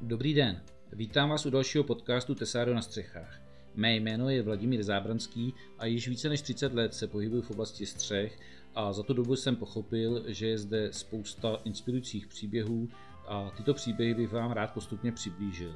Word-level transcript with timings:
Dobrý 0.00 0.34
den, 0.34 0.62
vítám 0.92 1.30
vás 1.30 1.46
u 1.46 1.50
dalšího 1.50 1.84
podcastu 1.84 2.34
Tesáro 2.34 2.74
na 2.74 2.82
střechách. 2.82 3.40
Mé 3.74 3.96
jméno 3.96 4.30
je 4.30 4.42
Vladimír 4.42 4.82
Zábranský 4.82 5.54
a 5.78 5.86
již 5.86 6.08
více 6.08 6.28
než 6.28 6.42
30 6.42 6.74
let 6.74 6.94
se 6.94 7.06
pohybuji 7.06 7.42
v 7.42 7.50
oblasti 7.50 7.86
střech 7.86 8.38
a 8.74 8.92
za 8.92 9.02
tu 9.02 9.14
dobu 9.14 9.36
jsem 9.36 9.56
pochopil, 9.56 10.24
že 10.26 10.46
je 10.46 10.58
zde 10.58 10.92
spousta 10.92 11.60
inspirujících 11.64 12.26
příběhů 12.26 12.88
a 13.26 13.50
tyto 13.50 13.74
příběhy 13.74 14.14
bych 14.14 14.32
vám 14.32 14.50
rád 14.50 14.72
postupně 14.72 15.12
přiblížil. 15.12 15.74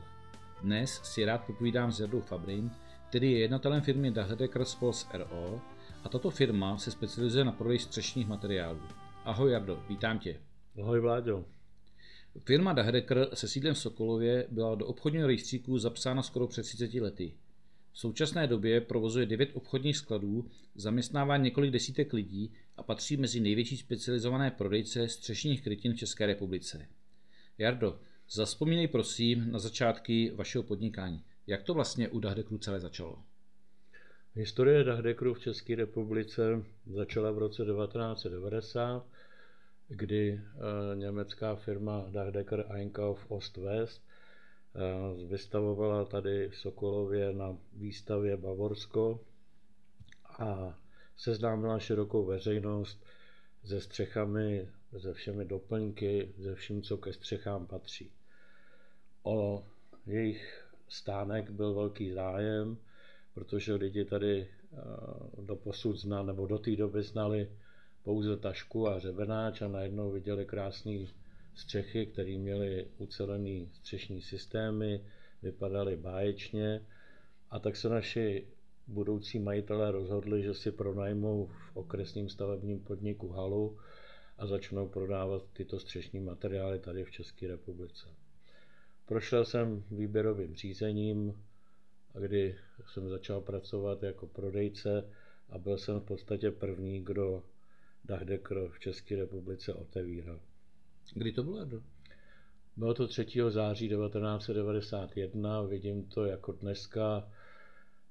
Dnes 0.62 1.00
si 1.02 1.24
rád 1.24 1.44
popovídám 1.44 1.92
s 1.92 2.00
Jardou 2.00 2.20
Fabrin, 2.20 2.70
který 3.08 3.32
je 3.32 3.38
jednatelem 3.38 3.82
firmy 3.82 4.10
Dahledecker 4.10 4.64
Spolz 4.64 5.06
RO 5.14 5.60
a 6.04 6.08
tato 6.08 6.30
firma 6.30 6.78
se 6.78 6.90
specializuje 6.90 7.44
na 7.44 7.52
prodej 7.52 7.78
střešních 7.78 8.28
materiálů. 8.28 8.82
Ahoj 9.24 9.52
Jardo, 9.52 9.84
vítám 9.88 10.18
tě. 10.18 10.40
Ahoj 10.82 11.00
Vláďo. 11.00 11.59
Firma 12.38 12.72
Dahreker 12.72 13.28
se 13.34 13.48
sídlem 13.48 13.74
v 13.74 13.78
Sokolově 13.78 14.46
byla 14.50 14.74
do 14.74 14.86
obchodního 14.86 15.26
rejstříku 15.26 15.78
zapsána 15.78 16.22
skoro 16.22 16.46
před 16.46 16.62
30 16.62 16.94
lety. 16.94 17.34
V 17.92 17.98
současné 17.98 18.46
době 18.46 18.80
provozuje 18.80 19.26
9 19.26 19.50
obchodních 19.54 19.96
skladů, 19.96 20.50
zaměstnává 20.74 21.36
několik 21.36 21.70
desítek 21.70 22.12
lidí 22.12 22.52
a 22.76 22.82
patří 22.82 23.16
mezi 23.16 23.40
největší 23.40 23.76
specializované 23.76 24.50
prodejce 24.50 25.08
střešních 25.08 25.62
krytin 25.62 25.92
v 25.92 25.96
České 25.96 26.26
republice. 26.26 26.88
Jardo, 27.58 28.00
zaspomínej 28.30 28.88
prosím 28.88 29.52
na 29.52 29.58
začátky 29.58 30.32
vašeho 30.34 30.62
podnikání. 30.62 31.24
Jak 31.46 31.62
to 31.62 31.74
vlastně 31.74 32.08
u 32.08 32.20
Dahdekru 32.20 32.58
celé 32.58 32.80
začalo? 32.80 33.22
Historie 34.34 34.84
Dahdekru 34.84 35.34
v 35.34 35.40
České 35.40 35.74
republice 35.74 36.42
začala 36.86 37.30
v 37.30 37.38
roce 37.38 37.64
1990 37.64 39.06
kdy 39.90 40.40
eh, 40.40 40.96
německá 40.96 41.54
firma 41.56 42.06
Dachdecker 42.10 42.64
Einkauf 42.70 43.26
Ost-West 43.30 44.00
eh, 44.00 45.26
vystavovala 45.26 46.04
tady 46.04 46.48
v 46.48 46.56
Sokolově 46.56 47.32
na 47.32 47.56
výstavě 47.72 48.36
Bavorsko 48.36 49.20
a 50.38 50.78
seznámila 51.16 51.78
širokou 51.78 52.24
veřejnost 52.24 53.04
se 53.64 53.80
střechami, 53.80 54.68
se 54.98 55.14
všemi 55.14 55.44
doplňky, 55.44 56.32
se 56.42 56.54
vším, 56.54 56.82
co 56.82 56.96
ke 56.96 57.12
střechám 57.12 57.66
patří. 57.66 58.12
O 59.22 59.66
jejich 60.06 60.64
stánek 60.88 61.50
byl 61.50 61.74
velký 61.74 62.10
zájem, 62.12 62.76
protože 63.34 63.74
lidi 63.74 64.04
tady 64.04 64.48
eh, 64.72 64.76
do 65.42 65.56
posud 65.56 65.96
znali, 65.96 66.26
nebo 66.26 66.46
do 66.46 66.58
té 66.58 66.76
doby 66.76 67.02
znali 67.02 67.48
pouze 68.10 68.36
tašku 68.36 68.88
a 68.88 68.98
řebenáč 68.98 69.62
a 69.62 69.68
najednou 69.68 70.10
viděli 70.10 70.44
krásné 70.46 71.06
střechy, 71.54 72.06
které 72.06 72.38
měly 72.38 72.86
ucelený 72.98 73.68
střešní 73.72 74.22
systémy, 74.22 75.04
vypadaly 75.42 75.96
báječně 75.96 76.86
a 77.50 77.58
tak 77.58 77.76
se 77.76 77.88
naši 77.88 78.46
budoucí 78.86 79.38
majitelé 79.38 79.90
rozhodli, 79.90 80.42
že 80.42 80.54
si 80.54 80.70
pronajmou 80.72 81.46
v 81.46 81.76
okresním 81.76 82.28
stavebním 82.28 82.80
podniku 82.80 83.28
halu 83.28 83.78
a 84.38 84.46
začnou 84.46 84.88
prodávat 84.88 85.42
tyto 85.52 85.78
střešní 85.78 86.20
materiály 86.20 86.78
tady 86.78 87.04
v 87.04 87.10
České 87.10 87.46
republice. 87.48 88.06
Prošel 89.06 89.44
jsem 89.44 89.84
výběrovým 89.90 90.54
řízením, 90.54 91.44
kdy 92.20 92.56
jsem 92.92 93.08
začal 93.08 93.40
pracovat 93.40 94.02
jako 94.02 94.26
prodejce 94.26 95.10
a 95.50 95.58
byl 95.58 95.78
jsem 95.78 96.00
v 96.00 96.04
podstatě 96.04 96.50
první, 96.50 97.04
kdo 97.04 97.42
Dachdecker 98.04 98.68
v 98.68 98.78
České 98.78 99.16
republice 99.16 99.74
otevíral. 99.74 100.40
Kdy 101.14 101.32
to 101.32 101.42
bylo? 101.44 101.66
Bylo 102.76 102.94
to 102.94 103.08
3. 103.08 103.26
září 103.48 103.88
1991, 103.88 105.62
vidím 105.62 106.06
to 106.06 106.24
jako 106.24 106.52
dneska 106.52 107.28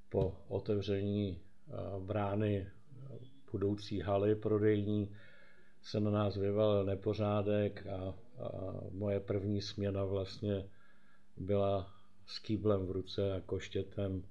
po 0.10 0.36
otevření 0.48 1.40
brány 2.00 2.68
budoucí 3.52 4.00
haly 4.00 4.36
prodejní 4.36 5.16
se 5.82 6.00
na 6.00 6.12
nás 6.12 6.36
vyvalil 6.38 6.86
nepořádek 6.86 7.88
a, 7.88 8.14
a 8.44 8.82
moje 8.92 9.20
první 9.20 9.62
směna 9.62 10.06
vlastně 10.06 10.70
byla 11.38 11.94
s 12.26 12.40
kýblem 12.40 12.86
v 12.86 12.92
ruce 12.92 13.34
a 13.34 13.42
koštětem 13.42 14.24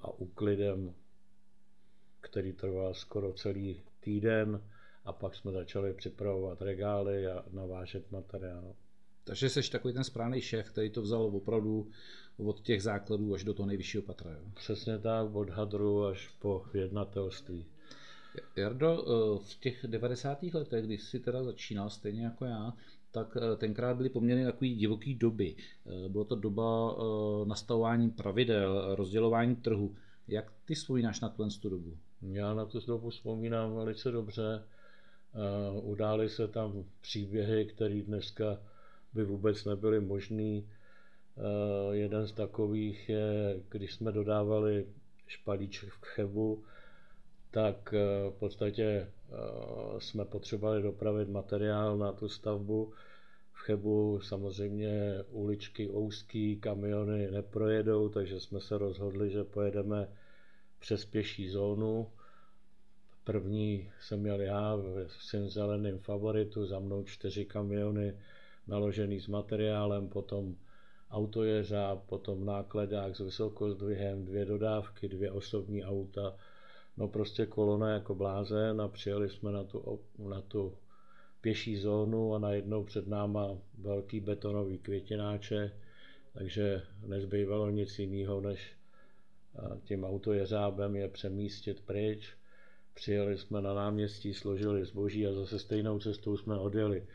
a 0.00 0.10
úklidem, 0.10 0.94
který 2.20 2.52
trval 2.52 2.94
skoro 2.94 3.32
celý 3.32 3.82
týden 4.04 4.62
a 5.04 5.12
pak 5.12 5.34
jsme 5.34 5.52
začali 5.52 5.94
připravovat 5.94 6.62
regály 6.62 7.26
a 7.26 7.44
navážet 7.52 8.12
materiál. 8.12 8.74
Takže 9.24 9.48
jsi 9.48 9.70
takový 9.70 9.94
ten 9.94 10.04
správný 10.04 10.40
šéf, 10.40 10.70
který 10.70 10.90
to 10.90 11.02
vzal 11.02 11.22
opravdu 11.22 11.90
od 12.36 12.60
těch 12.60 12.82
základů 12.82 13.34
až 13.34 13.44
do 13.44 13.54
toho 13.54 13.66
nejvyššího 13.66 14.02
patra. 14.02 14.30
Jo? 14.30 14.40
Přesně 14.54 14.98
tak, 14.98 15.34
od 15.34 15.50
hadru 15.50 16.04
až 16.04 16.28
po 16.28 16.64
jednatelství. 16.74 17.66
Jardo, 18.56 19.04
eh, 19.06 19.44
v 19.44 19.60
těch 19.60 19.86
90. 19.86 20.54
letech, 20.54 20.84
když 20.84 21.02
jsi 21.02 21.20
teda 21.20 21.44
začínal, 21.44 21.90
stejně 21.90 22.24
jako 22.24 22.44
já, 22.44 22.72
tak 23.10 23.36
eh, 23.36 23.56
tenkrát 23.56 23.96
byly 23.96 24.08
poměrně 24.08 24.44
takový 24.44 24.74
divoký 24.74 25.14
doby. 25.14 25.56
Eh, 25.56 26.08
bylo 26.08 26.24
to 26.24 26.36
doba 26.36 26.96
nastavování 27.44 28.10
pravidel, 28.10 28.94
rozdělování 28.94 29.56
trhu. 29.56 29.94
Jak 30.28 30.52
ty 30.64 30.74
vzpomínáš 30.74 31.20
na 31.20 31.28
tu 31.28 31.68
dobu? 31.68 31.96
Já 32.22 32.54
na 32.54 32.66
tu 32.66 32.80
dobu 32.86 33.10
vzpomínám 33.10 33.74
velice 33.74 34.10
dobře. 34.10 34.62
Uh, 35.74 35.88
udály 35.90 36.28
se 36.28 36.48
tam 36.48 36.84
příběhy, 37.00 37.66
které 37.66 38.02
dneska 38.02 38.58
by 39.14 39.24
vůbec 39.24 39.64
nebyly 39.64 40.00
možný. 40.00 40.68
Uh, 41.36 41.94
jeden 41.94 42.26
z 42.26 42.32
takových 42.32 43.08
je, 43.08 43.60
když 43.68 43.94
jsme 43.94 44.12
dodávali 44.12 44.86
špalíček 45.26 45.88
v 45.88 46.00
Chebu, 46.00 46.64
tak 47.50 47.94
uh, 47.94 48.32
v 48.32 48.38
podstatě 48.38 49.08
jsme 49.98 50.24
potřebovali 50.24 50.82
dopravit 50.82 51.28
materiál 51.28 51.98
na 51.98 52.12
tu 52.12 52.28
stavbu. 52.28 52.92
V 53.52 53.58
Chebu 53.58 54.20
samozřejmě 54.22 55.24
uličky 55.30 55.88
úzký, 55.88 56.56
kamiony 56.56 57.30
neprojedou, 57.30 58.08
takže 58.08 58.40
jsme 58.40 58.60
se 58.60 58.78
rozhodli, 58.78 59.30
že 59.30 59.44
pojedeme 59.44 60.08
přes 60.82 61.04
pěší 61.04 61.48
zónu. 61.48 62.10
První 63.24 63.90
jsem 64.00 64.20
měl 64.20 64.40
já 64.40 64.76
v 64.76 65.08
svým 65.08 65.48
zeleným 65.48 65.98
favoritu, 65.98 66.66
za 66.66 66.78
mnou 66.78 67.04
čtyři 67.04 67.44
kamiony 67.44 68.18
naložený 68.66 69.20
s 69.20 69.26
materiálem, 69.26 70.08
potom 70.08 70.56
autojeřáb, 71.10 72.06
potom 72.06 72.44
nákladák 72.44 73.16
s 73.16 73.20
vysokozdvihem, 73.20 74.24
dvě 74.24 74.44
dodávky, 74.44 75.08
dvě 75.08 75.30
osobní 75.30 75.84
auta, 75.84 76.34
no 76.96 77.08
prostě 77.08 77.46
kolona 77.46 77.90
jako 77.90 78.14
blázen 78.14 78.80
a 78.80 78.88
přijeli 78.88 79.30
jsme 79.30 79.52
na 79.52 79.64
tu, 79.64 80.00
na 80.18 80.40
tu 80.40 80.74
pěší 81.40 81.76
zónu 81.76 82.34
a 82.34 82.38
najednou 82.38 82.84
před 82.84 83.06
náma 83.06 83.58
velký 83.78 84.20
betonový 84.20 84.78
květináče, 84.78 85.72
takže 86.32 86.82
nezbývalo 87.06 87.70
nic 87.70 87.98
jiného, 87.98 88.40
než 88.40 88.81
tím 89.84 90.04
autojeřábem 90.04 90.96
je 90.96 91.08
přemístit 91.08 91.80
pryč. 91.80 92.34
Přijeli 92.94 93.38
jsme 93.38 93.62
na 93.62 93.74
náměstí, 93.74 94.34
složili 94.34 94.84
zboží 94.84 95.26
a 95.26 95.32
zase 95.32 95.58
stejnou 95.58 95.98
cestou 95.98 96.36
jsme 96.36 96.58
odjeli. 96.58 97.06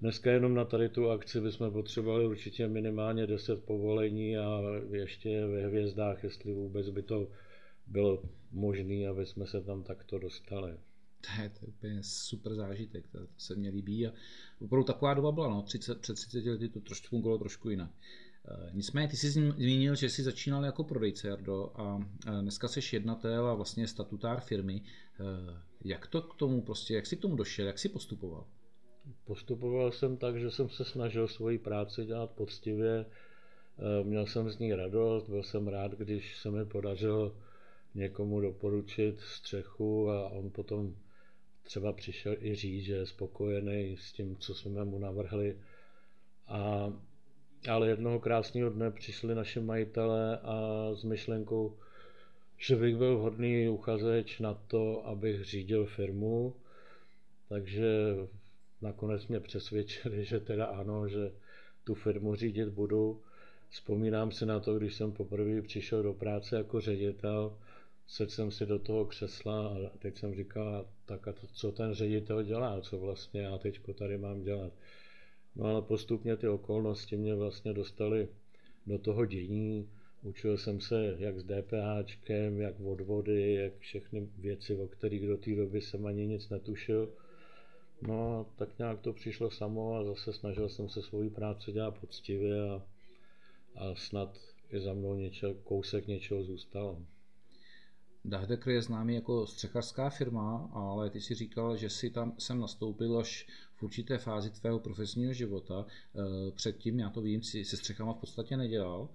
Dneska 0.00 0.32
jenom 0.32 0.54
na 0.54 0.64
tady 0.64 0.88
tu 0.88 1.10
akci 1.10 1.40
bychom 1.40 1.72
potřebovali 1.72 2.26
určitě 2.26 2.68
minimálně 2.68 3.26
10 3.26 3.64
povolení 3.64 4.36
a 4.36 4.60
ještě 4.90 5.46
ve 5.46 5.66
hvězdách, 5.66 6.24
jestli 6.24 6.52
vůbec 6.52 6.88
by 6.90 7.02
to 7.02 7.28
bylo 7.86 8.22
možné, 8.52 9.08
aby 9.08 9.26
jsme 9.26 9.46
se 9.46 9.62
tam 9.62 9.82
takto 9.82 10.18
dostali. 10.18 10.72
To 11.20 11.42
je, 11.42 11.48
to 11.48 11.58
je 11.62 11.68
úplně 11.68 12.02
super 12.02 12.54
zážitek, 12.54 13.08
to, 13.08 13.18
se 13.38 13.54
mně 13.54 13.70
líbí 13.70 14.06
a 14.06 14.12
opravdu 14.60 14.84
taková 14.84 15.14
doba 15.14 15.32
byla, 15.32 15.48
no, 15.48 15.62
30, 15.62 16.00
před 16.00 16.14
30 16.14 16.44
lety 16.44 16.68
to 16.68 16.80
trošku 16.80 17.08
fungovalo 17.08 17.38
trošku 17.38 17.70
jinak. 17.70 17.90
Eh, 18.48 18.70
nicméně 18.72 19.08
ty 19.08 19.16
jsi 19.16 19.30
zmínil, 19.30 19.94
že 19.94 20.08
jsi 20.08 20.22
začínal 20.22 20.64
jako 20.64 20.84
prodejce, 20.84 21.28
Jardo, 21.28 21.72
a 21.74 21.98
eh, 22.26 22.42
dneska 22.42 22.68
jsi 22.68 22.80
jednatel 22.96 23.46
a 23.46 23.54
vlastně 23.54 23.88
statutár 23.88 24.40
firmy. 24.40 24.82
Eh, 25.20 25.62
jak 25.84 26.06
to 26.06 26.22
k 26.22 26.34
tomu 26.34 26.62
prostě, 26.62 26.94
jak 26.94 27.06
jsi 27.06 27.16
k 27.16 27.20
tomu 27.20 27.36
došel, 27.36 27.66
jak 27.66 27.78
jsi 27.78 27.88
postupoval? 27.88 28.46
Postupoval 29.24 29.92
jsem 29.92 30.16
tak, 30.16 30.40
že 30.40 30.50
jsem 30.50 30.68
se 30.68 30.84
snažil 30.84 31.28
svoji 31.28 31.58
práci 31.58 32.04
dělat 32.04 32.30
poctivě, 32.30 33.06
měl 34.02 34.26
jsem 34.26 34.50
z 34.50 34.58
ní 34.58 34.74
radost, 34.74 35.28
byl 35.28 35.42
jsem 35.42 35.68
rád, 35.68 35.92
když 35.92 36.38
se 36.38 36.50
mi 36.50 36.64
podařilo 36.64 37.36
někomu 37.94 38.40
doporučit 38.40 39.20
střechu 39.20 40.10
a 40.10 40.28
on 40.28 40.50
potom 40.50 40.96
třeba 41.62 41.92
přišel 41.92 42.36
i 42.40 42.54
říct, 42.54 42.84
že 42.84 42.94
je 42.94 43.06
spokojený 43.06 43.96
s 43.96 44.12
tím, 44.12 44.36
co 44.36 44.54
jsme 44.54 44.84
mu 44.84 44.98
navrhli. 44.98 45.58
A 46.46 46.92
ale 47.68 47.88
jednoho 47.88 48.20
krásného 48.20 48.70
dne 48.70 48.90
přišli 48.90 49.34
naši 49.34 49.60
majitelé 49.60 50.38
a 50.38 50.88
s 50.94 51.04
myšlenkou, 51.04 51.76
že 52.58 52.76
bych 52.76 52.96
byl 52.96 53.18
vhodný 53.18 53.68
uchazeč 53.68 54.38
na 54.38 54.54
to, 54.54 55.06
abych 55.06 55.44
řídil 55.44 55.86
firmu. 55.86 56.54
Takže 57.48 58.16
nakonec 58.82 59.26
mě 59.26 59.40
přesvědčili, 59.40 60.24
že 60.24 60.40
teda 60.40 60.66
ano, 60.66 61.08
že 61.08 61.32
tu 61.84 61.94
firmu 61.94 62.34
řídit 62.34 62.68
budu. 62.68 63.20
Vzpomínám 63.70 64.30
si 64.32 64.46
na 64.46 64.60
to, 64.60 64.78
když 64.78 64.94
jsem 64.94 65.12
poprvé 65.12 65.62
přišel 65.62 66.02
do 66.02 66.12
práce 66.12 66.56
jako 66.56 66.80
ředitel, 66.80 67.58
sedl 68.06 68.30
jsem 68.30 68.50
si 68.50 68.66
do 68.66 68.78
toho 68.78 69.04
křesla 69.04 69.68
a 69.68 69.98
teď 69.98 70.16
jsem 70.18 70.34
říkal, 70.34 70.86
tak 71.06 71.28
a 71.28 71.32
to, 71.32 71.46
co 71.46 71.72
ten 71.72 71.94
ředitel 71.94 72.42
dělá, 72.42 72.80
co 72.80 72.98
vlastně 72.98 73.40
já 73.40 73.58
teď 73.58 73.80
tady 73.94 74.18
mám 74.18 74.42
dělat. 74.42 74.72
No 75.56 75.64
ale 75.64 75.82
postupně 75.82 76.36
ty 76.36 76.48
okolnosti 76.48 77.16
mě 77.16 77.34
vlastně 77.34 77.72
dostaly 77.72 78.28
do 78.86 78.98
toho 78.98 79.26
dění. 79.26 79.88
Učil 80.22 80.58
jsem 80.58 80.80
se 80.80 81.16
jak 81.18 81.38
s 81.38 81.44
DPHčkem, 81.44 82.60
jak 82.60 82.80
odvody, 82.80 83.54
jak 83.54 83.78
všechny 83.78 84.28
věci, 84.38 84.76
o 84.76 84.86
kterých 84.86 85.26
do 85.26 85.36
té 85.36 85.56
doby 85.56 85.80
jsem 85.80 86.06
ani 86.06 86.26
nic 86.26 86.48
netušil. 86.48 87.12
No 88.02 88.40
a 88.40 88.44
tak 88.56 88.78
nějak 88.78 89.00
to 89.00 89.12
přišlo 89.12 89.50
samo 89.50 89.94
a 89.94 90.04
zase 90.04 90.32
snažil 90.32 90.68
jsem 90.68 90.88
se 90.88 91.02
svoji 91.02 91.30
práci 91.30 91.72
dělat 91.72 91.98
poctivě 91.98 92.70
a, 92.70 92.82
a 93.76 93.94
snad 93.94 94.38
i 94.70 94.80
za 94.80 94.92
mnou 94.92 95.14
něčel, 95.14 95.54
kousek 95.54 96.06
něčeho 96.06 96.42
zůstalo. 96.42 97.02
Dachdecker 98.24 98.72
je 98.72 98.82
známý 98.82 99.14
jako 99.14 99.46
střechařská 99.46 100.10
firma, 100.10 100.70
ale 100.72 101.10
ty 101.10 101.20
si 101.20 101.34
říkal, 101.34 101.76
že 101.76 101.90
si 101.90 102.10
tam 102.10 102.34
sem 102.38 102.60
nastoupil 102.60 103.18
až 103.18 103.46
v 103.74 103.82
určité 103.82 104.18
fázi 104.18 104.50
tvého 104.50 104.78
profesního 104.78 105.32
života. 105.32 105.86
Eh, 105.86 106.50
předtím, 106.50 106.98
já 106.98 107.10
to 107.10 107.20
vím, 107.20 107.42
si 107.42 107.64
se 107.64 107.76
střechama 107.76 108.12
v 108.12 108.16
podstatě 108.16 108.56
nedělal. 108.56 109.08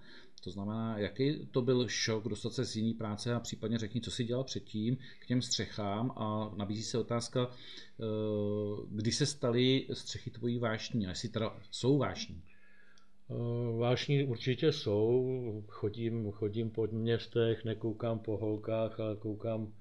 To 0.43 0.51
znamená, 0.51 0.97
jaký 0.97 1.47
to 1.51 1.61
byl 1.61 1.87
šok 1.87 2.27
dostat 2.27 2.53
se 2.53 2.65
z 2.65 2.75
jiný 2.75 2.93
práce 2.93 3.33
a 3.33 3.39
případně 3.39 3.77
řekni, 3.77 4.01
co 4.01 4.11
si 4.11 4.23
dělal 4.23 4.43
předtím 4.43 4.97
k 5.19 5.25
těm 5.25 5.41
střechám 5.41 6.11
a 6.11 6.53
nabízí 6.55 6.83
se 6.83 6.97
otázka, 6.97 7.49
eh, 7.49 8.03
kdy 8.89 9.11
se 9.11 9.25
staly 9.25 9.87
střechy 9.93 10.29
tvojí 10.29 10.59
vášní 10.59 11.05
a 11.07 11.09
jestli 11.09 11.29
teda 11.29 11.59
jsou 11.71 11.97
vášní. 11.97 12.41
Eh, 13.29 13.77
vášní 13.77 14.23
určitě 14.23 14.71
jsou, 14.71 15.63
chodím, 15.67 16.31
chodím 16.31 16.69
po 16.69 16.87
městech, 16.91 17.65
nekoukám 17.65 18.19
po 18.19 18.37
holkách, 18.37 18.99
ale 18.99 19.15
koukám 19.15 19.73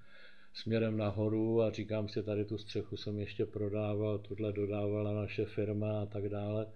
směrem 0.54 0.96
nahoru 0.96 1.62
a 1.62 1.70
říkám 1.70 2.08
si, 2.08 2.22
tady 2.22 2.44
tu 2.44 2.58
střechu 2.58 2.96
jsem 2.96 3.19
ještě 3.19 3.46
prodával, 3.46 4.19
tuhle 4.19 4.52
dodávala 4.52 5.12
naše 5.12 5.44
firma 5.44 6.02
a 6.02 6.06
tak 6.06 6.28
dále. 6.28 6.66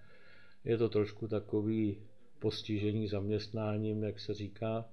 Je 0.65 0.79
to 0.79 0.89
trošku 0.89 1.29
takový 1.29 1.99
postižení 2.39 3.09
zaměstnáním, 3.09 4.03
jak 4.03 4.21
se 4.21 4.35
říká. 4.35 4.85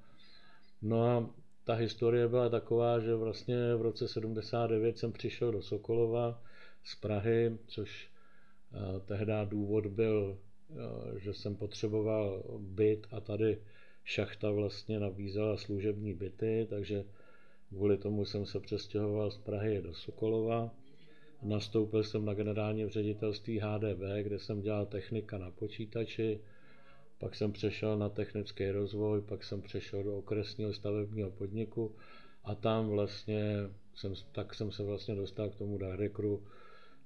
No 0.81 1.03
a 1.03 1.29
ta 1.63 1.73
historie 1.73 2.27
byla 2.27 2.49
taková, 2.49 2.99
že 2.99 3.15
vlastně 3.15 3.75
v 3.75 3.81
roce 3.81 4.07
79 4.07 4.97
jsem 4.97 5.11
přišel 5.11 5.51
do 5.51 5.61
Sokolova 5.61 6.43
z 6.83 6.95
Prahy, 6.95 7.57
což 7.67 8.09
eh, 8.73 8.99
tehdy 8.99 9.33
důvod 9.45 9.87
byl 9.87 10.37
že 11.17 11.33
jsem 11.33 11.55
potřeboval 11.55 12.43
byt 12.59 13.07
a 13.11 13.19
tady 13.19 13.61
šachta 14.03 14.51
vlastně 14.51 14.99
nabízela 14.99 15.57
služební 15.57 16.13
byty, 16.13 16.67
takže 16.69 17.05
kvůli 17.69 17.97
tomu 17.97 18.25
jsem 18.25 18.45
se 18.45 18.59
přestěhoval 18.59 19.31
z 19.31 19.37
Prahy 19.37 19.81
do 19.81 19.93
Sokolova. 19.93 20.75
Nastoupil 21.43 22.03
jsem 22.03 22.25
na 22.25 22.33
generální 22.33 22.89
ředitelství 22.89 23.59
HDB, 23.59 23.99
kde 24.21 24.39
jsem 24.39 24.61
dělal 24.61 24.85
technika 24.85 25.37
na 25.37 25.51
počítači, 25.51 26.39
pak 27.19 27.35
jsem 27.35 27.51
přešel 27.51 27.97
na 27.97 28.09
technický 28.09 28.71
rozvoj, 28.71 29.21
pak 29.21 29.43
jsem 29.43 29.61
přešel 29.61 30.03
do 30.03 30.17
okresního 30.17 30.73
stavebního 30.73 31.31
podniku 31.31 31.95
a 32.43 32.55
tam 32.55 32.89
vlastně 32.89 33.55
jsem, 33.95 34.13
tak 34.31 34.53
jsem 34.53 34.71
se 34.71 34.83
vlastně 34.83 35.15
dostal 35.15 35.49
k 35.49 35.55
tomu 35.55 35.77
Dahrekru, 35.77 36.43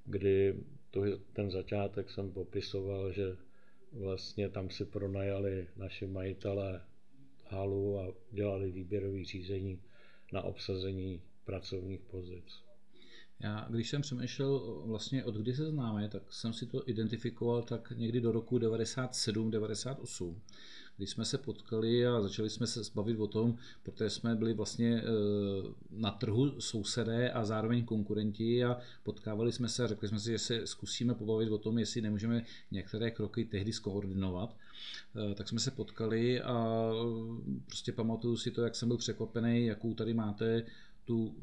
kdy 0.05 0.55
to, 0.91 1.01
ten 1.33 1.51
začátek 1.51 2.09
jsem 2.09 2.31
popisoval, 2.31 3.11
že 3.11 3.37
vlastně 3.91 4.49
tam 4.49 4.69
si 4.69 4.85
pronajali 4.85 5.67
naši 5.75 6.07
majitele 6.07 6.81
halu 7.45 7.99
a 7.99 8.13
dělali 8.31 8.71
výběrové 8.71 9.23
řízení 9.23 9.81
na 10.33 10.41
obsazení 10.41 11.21
pracovních 11.45 12.01
pozic. 12.01 12.70
Já, 13.43 13.67
když 13.69 13.89
jsem 13.89 14.01
přemýšlel 14.01 14.81
vlastně 14.85 15.23
od 15.23 15.35
kdy 15.35 15.53
se 15.53 15.65
známe, 15.65 16.09
tak 16.09 16.33
jsem 16.33 16.53
si 16.53 16.65
to 16.65 16.89
identifikoval 16.89 17.63
tak 17.63 17.93
někdy 17.95 18.21
do 18.21 18.31
roku 18.31 18.57
97-98 18.57 20.35
když 21.01 21.09
jsme 21.09 21.25
se 21.25 21.37
potkali 21.37 22.07
a 22.07 22.21
začali 22.21 22.49
jsme 22.49 22.67
se 22.67 22.83
zbavit 22.83 23.19
o 23.19 23.27
tom, 23.27 23.57
protože 23.83 24.09
jsme 24.09 24.35
byli 24.35 24.53
vlastně 24.53 25.03
eh, 25.03 25.03
na 25.91 26.11
trhu 26.11 26.61
sousedé 26.61 27.31
a 27.31 27.45
zároveň 27.45 27.85
konkurenti 27.85 28.63
a 28.63 28.77
potkávali 29.03 29.51
jsme 29.51 29.69
se 29.69 29.83
a 29.83 29.87
řekli 29.87 30.07
jsme 30.07 30.19
si, 30.19 30.31
že 30.31 30.39
se 30.39 30.67
zkusíme 30.67 31.13
pobavit 31.13 31.51
o 31.51 31.57
tom, 31.57 31.77
jestli 31.77 32.01
nemůžeme 32.01 32.43
některé 32.71 33.11
kroky 33.11 33.45
tehdy 33.45 33.73
skoordinovat. 33.73 34.57
Eh, 35.31 35.35
tak 35.35 35.49
jsme 35.49 35.59
se 35.59 35.71
potkali 35.71 36.41
a 36.41 36.89
prostě 37.65 37.91
pamatuju 37.91 38.37
si 38.37 38.51
to, 38.51 38.61
jak 38.61 38.75
jsem 38.75 38.87
byl 38.87 38.97
překvapený, 38.97 39.65
jakou 39.65 39.93
tady 39.93 40.13
máte 40.13 40.63
tu, 41.11 41.35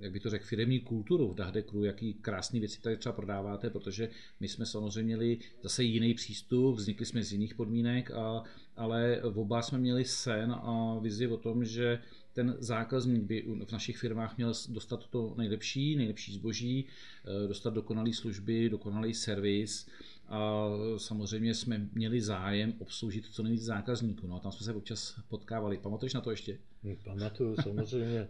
jak 0.00 0.12
by 0.12 0.20
to 0.20 0.30
řekl, 0.30 0.44
firmní 0.44 0.80
kulturu 0.80 1.28
v 1.28 1.34
Dahdekru, 1.34 1.84
jaký 1.84 2.14
krásné 2.14 2.60
věci 2.60 2.80
tady 2.80 2.96
třeba 2.96 3.12
prodáváte, 3.12 3.70
protože 3.70 4.08
my 4.40 4.48
jsme 4.48 4.66
samozřejmě 4.66 5.02
měli 5.02 5.38
zase 5.62 5.84
jiný 5.84 6.14
přístup, 6.14 6.76
vznikli 6.76 7.06
jsme 7.06 7.22
z 7.22 7.32
jiných 7.32 7.54
podmínek, 7.54 8.10
a, 8.10 8.44
ale 8.76 9.22
oba 9.22 9.62
jsme 9.62 9.78
měli 9.78 10.04
sen 10.04 10.52
a 10.52 10.98
vizi 11.00 11.26
o 11.26 11.36
tom, 11.36 11.64
že 11.64 11.98
ten 12.32 12.56
zákazník 12.58 13.22
by 13.22 13.44
v 13.66 13.72
našich 13.72 13.98
firmách 13.98 14.36
měl 14.36 14.52
dostat 14.68 15.06
to 15.06 15.34
nejlepší, 15.38 15.96
nejlepší 15.96 16.32
zboží, 16.32 16.84
eh, 16.84 17.48
dostat 17.48 17.74
dokonalé 17.74 18.12
služby, 18.12 18.68
dokonalý 18.68 19.14
servis 19.14 19.88
a 20.30 20.70
samozřejmě 20.96 21.54
jsme 21.54 21.88
měli 21.92 22.20
zájem 22.20 22.74
obsloužit 22.78 23.26
co 23.26 23.42
nejvíc 23.42 23.62
zákazníků. 23.62 24.26
No 24.26 24.36
a 24.36 24.40
tam 24.40 24.52
jsme 24.52 24.64
se 24.64 24.74
občas 24.74 25.20
potkávali. 25.28 25.78
Pamatuješ 25.78 26.14
na 26.14 26.20
to 26.20 26.30
ještě? 26.30 26.58
Pamatuju, 27.04 27.56
samozřejmě. 27.62 28.28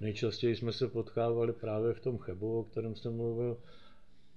Nejčastěji 0.00 0.56
jsme 0.56 0.72
se 0.72 0.88
potkávali 0.88 1.52
právě 1.52 1.94
v 1.94 2.00
tom 2.00 2.18
Chebu, 2.18 2.58
o 2.58 2.64
kterém 2.64 2.96
jsem 2.96 3.16
mluvil. 3.16 3.56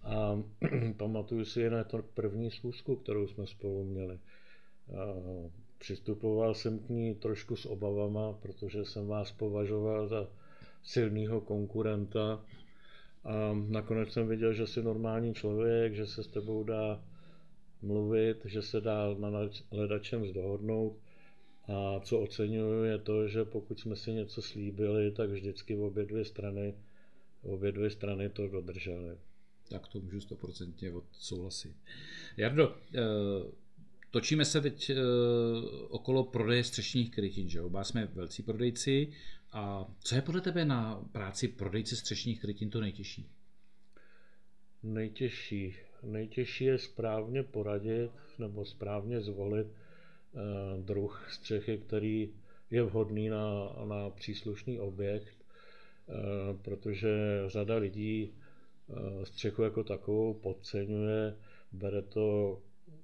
A 0.03 0.43
pamatuju 0.97 1.45
si 1.45 1.69
na 1.69 1.83
to 1.83 2.03
první 2.13 2.51
schůzku, 2.51 2.95
kterou 2.95 3.27
jsme 3.27 3.47
spolu 3.47 3.83
měli. 3.83 4.19
A 4.97 5.05
přistupoval 5.77 6.53
jsem 6.53 6.79
k 6.79 6.89
ní 6.89 7.15
trošku 7.15 7.55
s 7.55 7.65
obavama, 7.65 8.33
protože 8.33 8.85
jsem 8.85 9.07
vás 9.07 9.31
považoval 9.31 10.07
za 10.07 10.27
silného 10.83 11.41
konkurenta. 11.41 12.45
A 13.23 13.53
nakonec 13.68 14.13
jsem 14.13 14.27
viděl, 14.27 14.53
že 14.53 14.68
jsi 14.68 14.83
normální 14.83 15.33
člověk, 15.33 15.95
že 15.95 16.06
se 16.07 16.23
s 16.23 16.27
tebou 16.27 16.63
dá 16.63 17.03
mluvit, 17.81 18.45
že 18.45 18.62
se 18.62 18.81
dá 18.81 19.15
na 19.19 19.29
ledačem 19.71 20.27
zdohodnout 20.27 20.97
a 21.68 21.99
co 21.99 22.19
oceňuju 22.19 22.83
je 22.83 22.97
to, 22.97 23.28
že 23.28 23.45
pokud 23.45 23.80
jsme 23.80 23.95
si 23.95 24.13
něco 24.13 24.42
slíbili, 24.42 25.11
tak 25.11 25.30
vždycky 25.30 25.78
obě 25.78 26.06
dvě 26.06 26.25
strany, 26.25 26.73
obě 27.42 27.71
dvě 27.71 27.90
strany 27.90 28.30
to 28.30 28.47
dodržely. 28.47 29.18
Tak 29.69 29.87
to 29.87 29.99
můžu 29.99 30.21
stoprocentně 30.21 30.92
odsouhlasit. 30.92 31.75
Jardo, 32.37 32.75
eh, 32.95 32.99
točíme 34.11 34.45
se 34.45 34.61
teď 34.61 34.90
eh, 34.90 34.95
okolo 35.90 36.23
prodeje 36.23 36.63
střešních 36.63 37.11
krytin, 37.11 37.49
že 37.49 37.61
Oba 37.61 37.83
jsme 37.83 38.06
velcí 38.06 38.44
prodejci. 38.44 39.13
A 39.51 39.87
co 39.99 40.15
je 40.15 40.21
podle 40.21 40.41
tebe 40.41 40.65
na 40.65 41.03
práci 41.11 41.47
prodejce 41.47 41.95
střešních 41.95 42.41
krytin 42.41 42.69
to 42.69 42.81
nejtěžší? 42.81 43.29
Nejtěžší. 44.83 45.75
Nejtěžší 46.03 46.63
je 46.63 46.77
správně 46.77 47.43
poradit 47.43 48.11
nebo 48.39 48.65
správně 48.65 49.21
zvolit 49.21 49.67
Eh, 50.35 50.81
druh 50.81 51.27
střechy, 51.31 51.77
který 51.77 52.33
je 52.69 52.83
vhodný 52.83 53.29
na, 53.29 53.75
na 53.85 54.09
příslušný 54.09 54.79
objekt, 54.79 55.37
eh, 56.09 56.13
protože 56.61 57.09
řada 57.47 57.75
lidí 57.75 58.33
eh, 58.89 59.25
střechu 59.25 59.63
jako 59.63 59.83
takovou 59.83 60.33
podceňuje, 60.33 61.35
bere 61.71 62.01
to 62.01 62.59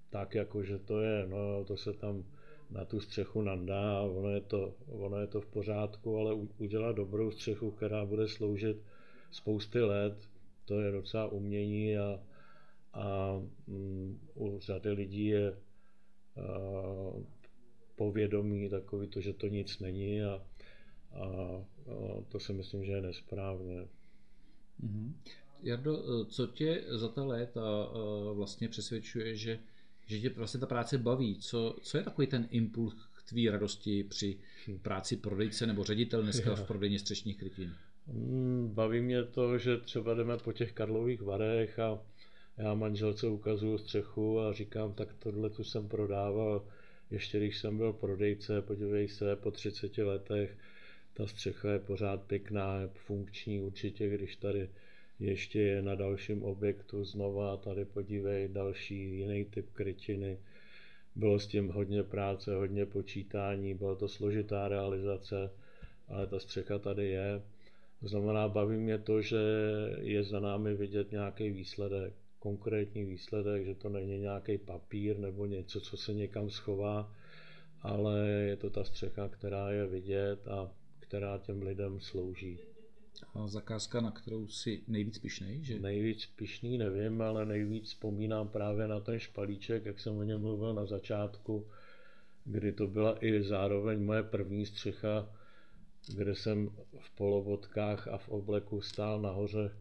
tak, 0.09 0.35
jako 0.35 0.63
že 0.63 0.77
to 0.79 1.01
je, 1.01 1.27
no 1.27 1.63
to 1.65 1.77
se 1.77 1.93
tam 1.93 2.23
na 2.69 2.86
tu 2.86 3.00
střechu 3.00 3.41
nandá, 3.41 4.01
ono 4.01 4.29
je 4.29 4.41
to, 4.41 4.75
ono 4.88 5.17
je 5.17 5.27
to 5.27 5.41
v 5.41 5.47
pořádku, 5.47 6.17
ale 6.17 6.33
udělat 6.57 6.95
dobrou 6.95 7.31
střechu, 7.31 7.71
která 7.71 8.05
bude 8.05 8.27
sloužit 8.27 8.77
spousty 9.31 9.81
let, 9.81 10.29
to 10.65 10.79
je 10.79 10.91
docela 10.91 11.27
umění 11.27 11.97
a, 11.97 12.19
a 12.93 13.41
um, 13.67 14.19
u 14.36 14.59
řady 14.59 14.91
lidí 14.91 15.25
je 15.25 15.57
povědomí 17.95 18.69
takový 18.69 19.07
to, 19.07 19.21
že 19.21 19.33
to 19.33 19.47
nic 19.47 19.79
není 19.79 20.24
a, 20.24 20.41
a, 21.12 21.24
a 21.24 21.63
to 22.29 22.39
si 22.39 22.53
myslím, 22.53 22.86
že 22.86 22.91
je 22.91 23.01
nesprávně. 23.01 23.88
Mm-hmm. 24.83 25.13
Jardo, 25.63 26.25
co 26.25 26.47
tě 26.47 26.83
za 26.88 27.09
ta 27.09 27.24
léta 27.24 27.62
vlastně 28.33 28.69
přesvědčuje, 28.69 29.36
že, 29.36 29.59
že 30.07 30.19
tě 30.19 30.29
vlastně 30.29 30.59
ta 30.59 30.65
práce 30.65 30.97
baví? 30.97 31.37
Co, 31.39 31.75
co 31.81 31.97
je 31.97 32.03
takový 32.03 32.27
ten 32.27 32.47
impuls 32.51 32.93
k 32.93 33.29
tvý 33.29 33.49
radosti 33.49 34.03
při 34.03 34.37
hm. 34.67 34.79
práci 34.79 35.15
prodejce 35.15 35.67
nebo 35.67 35.83
ředitel 35.83 36.23
dneska 36.23 36.55
v 36.55 36.67
prodejně 36.67 36.99
střešních 36.99 37.37
krytin? 37.37 37.73
Mm, 38.07 38.71
baví 38.73 39.01
mě 39.01 39.23
to, 39.23 39.57
že 39.57 39.77
třeba 39.77 40.13
jdeme 40.13 40.37
po 40.37 40.53
těch 40.53 40.71
Karlových 40.71 41.21
varech 41.21 41.79
a 41.79 41.99
já 42.57 42.73
manželce 42.73 43.27
ukazuju 43.27 43.77
střechu 43.77 44.39
a 44.39 44.53
říkám, 44.53 44.93
tak 44.93 45.13
tohle 45.13 45.49
tu 45.49 45.63
jsem 45.63 45.87
prodával, 45.87 46.67
ještě 47.11 47.37
když 47.37 47.57
jsem 47.57 47.77
byl 47.77 47.93
prodejce, 47.93 48.61
podívej 48.61 49.07
se, 49.07 49.35
po 49.35 49.51
30 49.51 49.97
letech, 49.97 50.57
ta 51.13 51.27
střecha 51.27 51.69
je 51.69 51.79
pořád 51.79 52.21
pěkná, 52.23 52.79
je 52.79 52.89
funkční 52.93 53.61
určitě, 53.61 54.09
když 54.09 54.35
tady 54.35 54.69
ještě 55.19 55.59
je 55.62 55.81
na 55.81 55.95
dalším 55.95 56.43
objektu 56.43 57.03
znova, 57.03 57.57
tady 57.57 57.86
podívej, 57.86 58.47
další 58.47 59.17
jiný 59.17 59.45
typ 59.45 59.69
krytiny. 59.74 60.38
Bylo 61.15 61.39
s 61.39 61.47
tím 61.47 61.69
hodně 61.69 62.03
práce, 62.03 62.55
hodně 62.55 62.86
počítání, 62.86 63.74
byla 63.74 63.95
to 63.95 64.07
složitá 64.07 64.67
realizace, 64.67 65.51
ale 66.07 66.27
ta 66.27 66.39
střecha 66.39 66.79
tady 66.79 67.07
je. 67.09 67.41
To 68.00 68.07
znamená, 68.07 68.47
baví 68.47 68.77
mě 68.77 68.97
to, 68.97 69.21
že 69.21 69.38
je 70.00 70.24
za 70.24 70.39
námi 70.39 70.75
vidět 70.75 71.12
nějaký 71.12 71.50
výsledek, 71.50 72.13
konkrétní 72.39 73.05
výsledek, 73.05 73.65
že 73.65 73.75
to 73.75 73.89
není 73.89 74.19
nějaký 74.19 74.57
papír 74.57 75.19
nebo 75.19 75.45
něco, 75.45 75.81
co 75.81 75.97
se 75.97 76.13
někam 76.13 76.50
schová, 76.50 77.13
ale 77.81 78.29
je 78.29 78.55
to 78.55 78.69
ta 78.69 78.83
střecha, 78.83 79.29
která 79.29 79.71
je 79.71 79.88
vidět 79.88 80.47
a 80.47 80.71
která 81.00 81.38
těm 81.38 81.62
lidem 81.62 82.00
slouží. 82.00 82.59
Zakázka, 83.45 84.01
na 84.01 84.12
kterou 84.12 84.47
si 84.47 84.83
nejvíc 84.88 85.17
pišnej, 85.17 85.63
že? 85.63 85.79
Nejvíc 85.79 86.25
pišný 86.25 86.77
nevím, 86.77 87.21
ale 87.21 87.45
nejvíc 87.45 87.86
vzpomínám 87.86 88.47
právě 88.47 88.88
na 88.88 89.00
ten 89.00 89.19
špalíček, 89.19 89.86
jak 89.86 90.00
jsem 90.00 90.17
o 90.17 90.24
něm 90.24 90.41
mluvil 90.41 90.74
na 90.74 90.86
začátku, 90.86 91.67
kdy 92.45 92.71
to 92.71 92.88
byla 92.88 93.25
i 93.25 93.43
zároveň 93.43 94.03
moje 94.03 94.24
první 94.24 94.65
střecha, 94.65 95.29
kde 96.15 96.36
jsem 96.36 96.69
v 97.00 97.09
polovodkách 97.09 98.07
a 98.07 98.17
v 98.17 98.29
obleku 98.29 98.81
stál 98.81 99.21
nahoře 99.21 99.71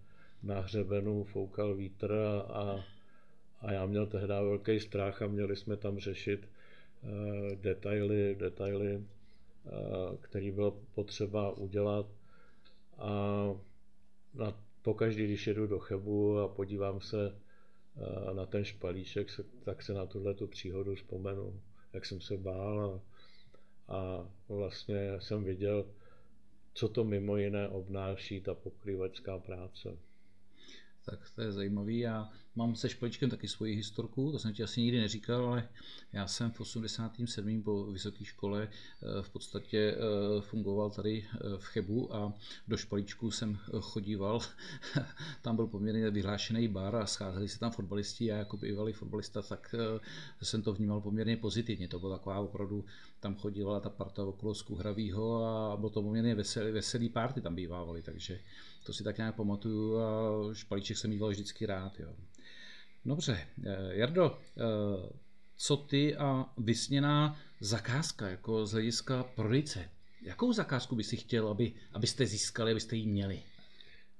na 0.42 0.60
hřebenu, 0.60 1.24
foukal 1.24 1.74
vítr 1.74 2.12
a, 2.48 2.84
a, 3.60 3.72
já 3.72 3.86
měl 3.86 4.06
tehdy 4.06 4.26
velký 4.26 4.80
strach 4.80 5.22
a 5.22 5.26
měli 5.26 5.56
jsme 5.56 5.76
tam 5.76 5.98
řešit 5.98 6.48
uh, 7.02 7.56
detaily, 7.56 8.36
detaily, 8.38 8.96
uh, 8.96 10.16
který 10.20 10.50
bylo 10.50 10.80
potřeba 10.94 11.50
udělat 11.50 12.06
a 12.98 13.10
na, 14.34 14.62
pokaždý, 14.82 15.24
když 15.24 15.46
jedu 15.46 15.66
do 15.66 15.78
Chebu 15.78 16.38
a 16.38 16.48
podívám 16.48 17.00
se 17.00 17.40
uh, 17.96 18.34
na 18.34 18.46
ten 18.46 18.64
špalíček, 18.64 19.28
tak 19.64 19.82
se 19.82 19.92
na 19.92 20.06
tuhle 20.06 20.34
tu 20.34 20.46
příhodu 20.46 20.94
vzpomenu, 20.94 21.60
jak 21.92 22.06
jsem 22.06 22.20
se 22.20 22.36
bál 22.36 22.80
a, 22.80 23.94
a 23.94 24.28
vlastně 24.48 25.20
jsem 25.20 25.44
viděl, 25.44 25.86
co 26.74 26.88
to 26.88 27.04
mimo 27.04 27.36
jiné 27.36 27.68
obnáší 27.68 28.40
ta 28.40 28.54
pokrývačská 28.54 29.38
práce. 29.38 29.98
Tak 31.04 31.30
to 31.34 31.42
je 31.42 31.52
zajímavý. 31.52 31.98
Já 31.98 32.30
mám 32.56 32.74
se 32.74 32.88
špalíčkem 32.88 33.30
taky 33.30 33.48
svoji 33.48 33.74
historku, 33.74 34.32
to 34.32 34.38
jsem 34.38 34.52
ti 34.52 34.62
asi 34.62 34.80
nikdy 34.80 35.00
neříkal, 35.00 35.46
ale 35.46 35.68
já 36.12 36.26
jsem 36.26 36.50
v 36.50 36.60
87. 36.60 37.62
po 37.62 37.84
vysoké 37.84 38.24
škole 38.24 38.68
eh, 38.68 39.22
v 39.22 39.30
podstatě 39.30 39.96
eh, 39.96 40.40
fungoval 40.40 40.90
tady 40.90 41.24
eh, 41.34 41.38
v 41.58 41.64
Chebu 41.64 42.16
a 42.16 42.32
do 42.68 42.76
špalíčku 42.76 43.30
jsem 43.30 43.58
chodíval. 43.80 44.40
tam 45.42 45.56
byl 45.56 45.66
poměrně 45.66 46.10
vyhlášený 46.10 46.68
bar 46.68 46.96
a 46.96 47.06
scházeli 47.06 47.48
se 47.48 47.58
tam 47.58 47.70
fotbalisti. 47.70 48.24
Já 48.24 48.36
jako 48.36 48.56
bývalý 48.56 48.92
fotbalista, 48.92 49.42
tak 49.42 49.74
jsem 50.42 50.62
to 50.62 50.72
vnímal 50.72 51.00
poměrně 51.00 51.36
pozitivně. 51.36 51.88
To 51.88 51.98
byla 51.98 52.18
taková 52.18 52.40
opravdu, 52.40 52.84
tam 53.20 53.36
chodila 53.36 53.80
ta 53.80 53.90
parta 53.90 54.24
okolo 54.24 54.54
Skuhravýho 54.54 55.44
a 55.44 55.76
bylo 55.76 55.90
to 55.90 56.02
poměrně 56.02 56.34
veselý, 56.34 56.72
veselý 56.72 57.08
párty 57.08 57.40
tam 57.40 57.54
bývávali, 57.54 58.02
takže 58.02 58.40
to 58.86 58.92
si 58.92 59.04
tak 59.04 59.16
nějak 59.16 59.34
pamatuju 59.34 59.98
a 59.98 60.30
špalíček 60.52 60.96
jsem 60.96 61.10
mýval 61.10 61.30
vždycky 61.30 61.66
rád. 61.66 62.00
Jo. 62.00 62.14
Dobře, 63.06 63.38
eh, 63.66 63.96
Jardo, 63.96 64.38
eh, 64.38 64.62
co 65.56 65.76
ty 65.76 66.16
a 66.16 66.46
vysněná 66.58 67.38
zakázka 67.60 68.28
jako 68.28 68.66
z 68.66 68.72
hlediska 68.72 69.22
prodejce? 69.34 69.90
Jakou 70.22 70.52
zakázku 70.52 70.96
by 70.96 71.04
si 71.04 71.16
chtěl, 71.16 71.48
aby, 71.48 71.72
abyste 71.92 72.26
získali, 72.26 72.70
abyste 72.70 72.96
ji 72.96 73.06
měli? 73.06 73.42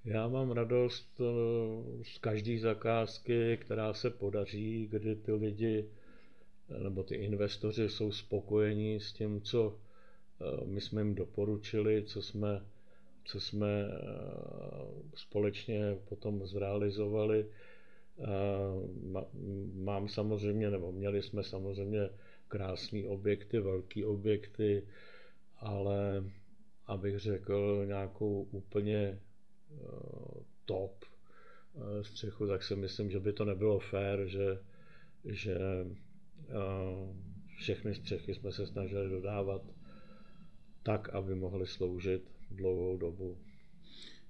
Já 0.05 0.29
mám 0.29 0.51
radost 0.51 1.21
eh, 1.21 2.05
z 2.05 2.19
každé 2.19 2.59
zakázky, 2.59 3.59
která 3.61 3.95
se 3.95 4.11
podaří, 4.11 4.89
kdy 4.91 5.17
ty 5.17 5.33
lidi 5.33 5.89
nebo 6.83 7.03
ty 7.03 7.15
investoři 7.15 7.89
jsou 7.89 8.13
spokojení 8.13 9.01
s 9.01 9.13
tím, 9.13 9.41
co 9.41 9.79
my 10.65 10.81
jsme 10.81 11.01
jim 11.01 11.15
doporučili, 11.15 12.05
co 12.07 12.23
jsme 12.23 12.67
co 13.25 13.41
jsme 13.41 13.69
společně 15.15 15.97
potom 16.09 16.47
zrealizovali. 16.47 17.47
Mám 19.75 20.09
samozřejmě, 20.09 20.71
nebo 20.71 20.93
měli 20.93 21.23
jsme 21.23 21.43
samozřejmě 21.45 22.09
krásné 22.49 23.05
objekty, 23.07 23.61
velké 23.61 24.07
objekty, 24.07 24.87
ale 25.59 26.25
abych 26.87 27.19
řekl 27.19 27.83
nějakou 27.87 28.43
úplně 28.51 28.99
eh, 28.99 29.19
top 30.65 31.05
eh, 31.05 32.05
střechu, 32.05 32.47
tak 32.47 32.63
si 32.63 32.77
myslím, 32.77 33.11
že 33.11 33.21
by 33.21 33.33
to 33.33 33.45
nebylo 33.45 33.79
fér, 33.79 34.27
že, 34.27 34.59
že 35.25 35.59
všechny 37.57 37.95
střechy 37.95 38.35
jsme 38.35 38.53
se 38.53 38.67
snažili 38.67 39.11
dodávat 39.11 39.63
tak, 40.83 41.09
aby 41.09 41.35
mohly 41.35 41.67
sloužit 41.67 42.31
dlouhou 42.51 42.97
dobu. 42.97 43.39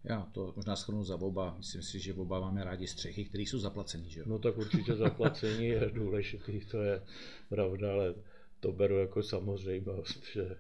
Já 0.09 0.29
to 0.33 0.53
možná 0.57 0.77
schrnu 0.77 1.05
za 1.05 1.17
oba. 1.21 1.55
Myslím 1.59 1.83
si, 1.83 2.01
že 2.01 2.15
oba 2.15 2.41
máme 2.41 2.65
rádi 2.65 2.87
střechy, 2.87 3.25
které 3.25 3.43
jsou 3.43 3.59
zaplacený, 3.59 4.11
že 4.11 4.23
No 4.27 4.39
tak 4.39 4.59
určitě 4.59 4.95
zaplacení 4.95 5.67
je 5.67 5.91
důležitý, 5.95 6.61
to 6.61 6.83
je 6.83 7.03
pravda, 7.49 7.93
ale 7.93 8.15
to 8.61 8.73
beru 8.73 8.99
jako 8.99 9.23
samozřejmost, 9.23 10.25
že 10.33 10.57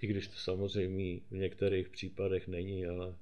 i 0.00 0.06
když 0.06 0.28
to 0.28 0.36
samozřejmě 0.36 1.20
v 1.30 1.36
některých 1.36 1.88
případech 1.88 2.48
není, 2.48 2.86
ale, 2.86 3.14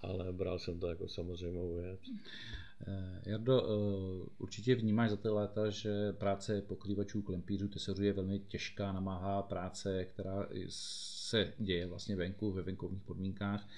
ale 0.00 0.32
bral 0.32 0.58
jsem 0.58 0.80
to 0.80 0.86
jako 0.86 1.08
samozřejmou 1.08 1.74
věc. 1.74 2.00
Eh, 2.86 3.22
Jardo, 3.26 3.62
eh, 3.62 4.26
určitě 4.38 4.74
vnímáš 4.74 5.10
za 5.10 5.16
ty 5.16 5.28
léta, 5.28 5.70
že 5.70 6.12
práce 6.12 6.62
pokrývačů 6.62 7.22
klempířů 7.22 7.68
tesařů 7.68 8.02
je 8.02 8.12
velmi 8.12 8.38
těžká, 8.38 8.92
namáhá 8.92 9.42
práce, 9.42 10.04
která 10.04 10.46
se 11.28 11.52
děje 11.58 11.86
vlastně 11.86 12.16
venku, 12.16 12.52
ve 12.52 12.62
venkovních 12.62 13.02
podmínkách. 13.02 13.68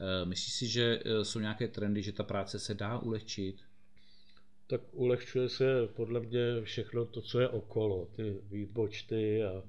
Eh, 0.00 0.24
myslíš 0.24 0.54
si, 0.54 0.66
že 0.66 1.00
jsou 1.22 1.38
nějaké 1.38 1.68
trendy, 1.68 2.02
že 2.02 2.12
ta 2.12 2.22
práce 2.22 2.58
se 2.58 2.74
dá 2.74 2.98
ulehčit? 2.98 3.56
Tak 4.66 4.80
ulehčuje 4.92 5.48
se 5.48 5.86
podle 5.86 6.20
mě 6.20 6.62
všechno 6.62 7.04
to, 7.04 7.20
co 7.22 7.40
je 7.40 7.48
okolo, 7.48 8.08
ty 8.16 8.36
výpočty 8.50 9.44
a, 9.44 9.62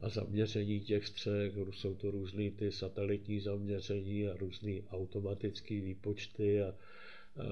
a 0.00 0.08
zaměření 0.08 0.80
těch 0.80 1.06
střech, 1.06 1.52
jsou 1.70 1.94
to 1.94 2.10
různé 2.10 2.50
ty 2.50 2.72
satelitní 2.72 3.40
zaměření 3.40 4.28
a 4.28 4.36
různé 4.36 4.72
automatické 4.90 5.80
výpočty 5.80 6.62
a, 6.62 6.74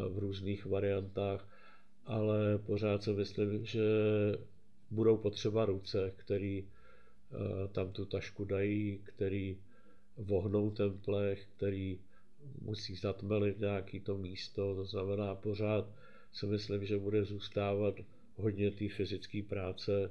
v 0.09 0.19
různých 0.19 0.67
variantách, 0.67 1.49
ale 2.07 2.59
pořád 2.59 3.03
si 3.03 3.13
myslím, 3.13 3.67
že 3.67 3.83
budou 4.91 5.17
potřeba 5.17 5.65
ruce, 5.65 6.13
který 6.17 6.65
eh, 6.65 6.76
tam 7.73 7.93
tu 7.93 8.05
tašku 8.05 8.45
dají, 8.45 8.99
který 9.05 9.59
vohnou 10.17 10.71
ten 10.71 10.99
plech, 10.99 11.47
který 11.57 12.01
musí 12.61 12.97
zatmelit 12.97 13.61
nějaký 13.61 14.01
to 14.01 14.19
místo, 14.19 14.75
to 14.75 14.85
znamená 14.85 15.35
pořád 15.35 15.89
si 16.33 16.47
myslím, 16.47 16.87
že 16.87 16.99
bude 16.99 17.25
zůstávat 17.25 17.95
hodně 18.37 18.71
té 18.71 18.89
fyzické 18.89 19.43
práce, 19.43 20.11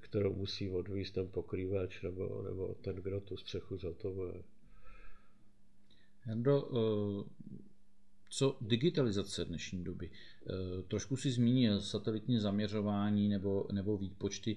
kterou 0.00 0.34
musí 0.34 0.70
odvíst 0.70 1.14
ten 1.14 1.28
pokrývač 1.28 2.02
nebo, 2.02 2.42
nebo 2.42 2.74
ten, 2.74 2.96
kdo 2.96 3.20
tu 3.20 3.36
střechu 3.36 3.76
zatovuje. 3.76 4.42
Jando, 6.26 6.68
co 8.32 8.56
digitalizace 8.60 9.44
dnešní 9.44 9.84
doby? 9.84 10.10
E, 10.10 10.82
trošku 10.82 11.16
si 11.16 11.30
zmínil 11.30 11.80
satelitní 11.80 12.38
zaměřování 12.38 13.28
nebo, 13.28 13.66
nebo 13.72 13.96
výpočty. 13.96 14.56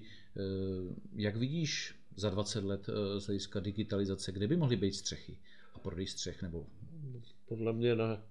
jak 1.12 1.36
vidíš 1.36 1.94
za 2.16 2.30
20 2.30 2.64
let 2.64 2.88
e, 2.88 3.20
z 3.20 3.26
hlediska 3.26 3.60
digitalizace, 3.60 4.32
kde 4.32 4.48
by 4.48 4.56
mohly 4.56 4.76
být 4.76 4.94
střechy 4.94 5.38
a 5.74 5.78
prodej 5.78 6.06
střech? 6.06 6.42
Nebo... 6.42 6.66
Podle 7.48 7.72
mě 7.72 7.94
na, 7.94 8.22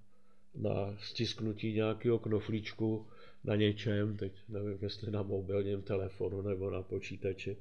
na 0.54 0.96
stisknutí 0.98 1.72
nějakého 1.72 2.18
knoflíčku 2.18 3.06
na 3.44 3.56
něčem, 3.56 4.16
teď 4.16 4.32
nevím, 4.48 4.78
jestli 4.82 5.10
na 5.10 5.22
mobilním 5.22 5.82
telefonu 5.82 6.42
nebo 6.42 6.70
na 6.70 6.82
počítači, 6.82 7.56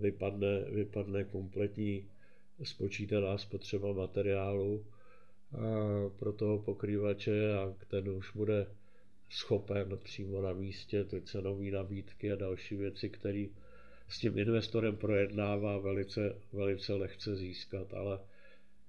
vypadne, 0.00 0.60
vypadne 0.70 1.24
kompletní 1.24 2.08
spočítaná 2.62 3.38
spotřeba 3.38 3.92
materiálu 3.92 4.84
pro 6.18 6.32
toho 6.32 6.58
pokrývače 6.58 7.54
a 7.54 7.74
ten 7.88 8.08
už 8.08 8.32
bude 8.36 8.66
schopen 9.28 9.98
přímo 10.02 10.42
na 10.42 10.52
místě 10.52 11.04
ty 11.04 11.20
cenové 11.22 11.70
nabídky 11.70 12.32
a 12.32 12.36
další 12.36 12.76
věci, 12.76 13.10
které 13.10 13.46
s 14.08 14.18
tím 14.18 14.38
investorem 14.38 14.96
projednává 14.96 15.78
velice, 15.78 16.36
velice 16.52 16.94
lehce 16.94 17.36
získat, 17.36 17.94
ale 17.94 18.20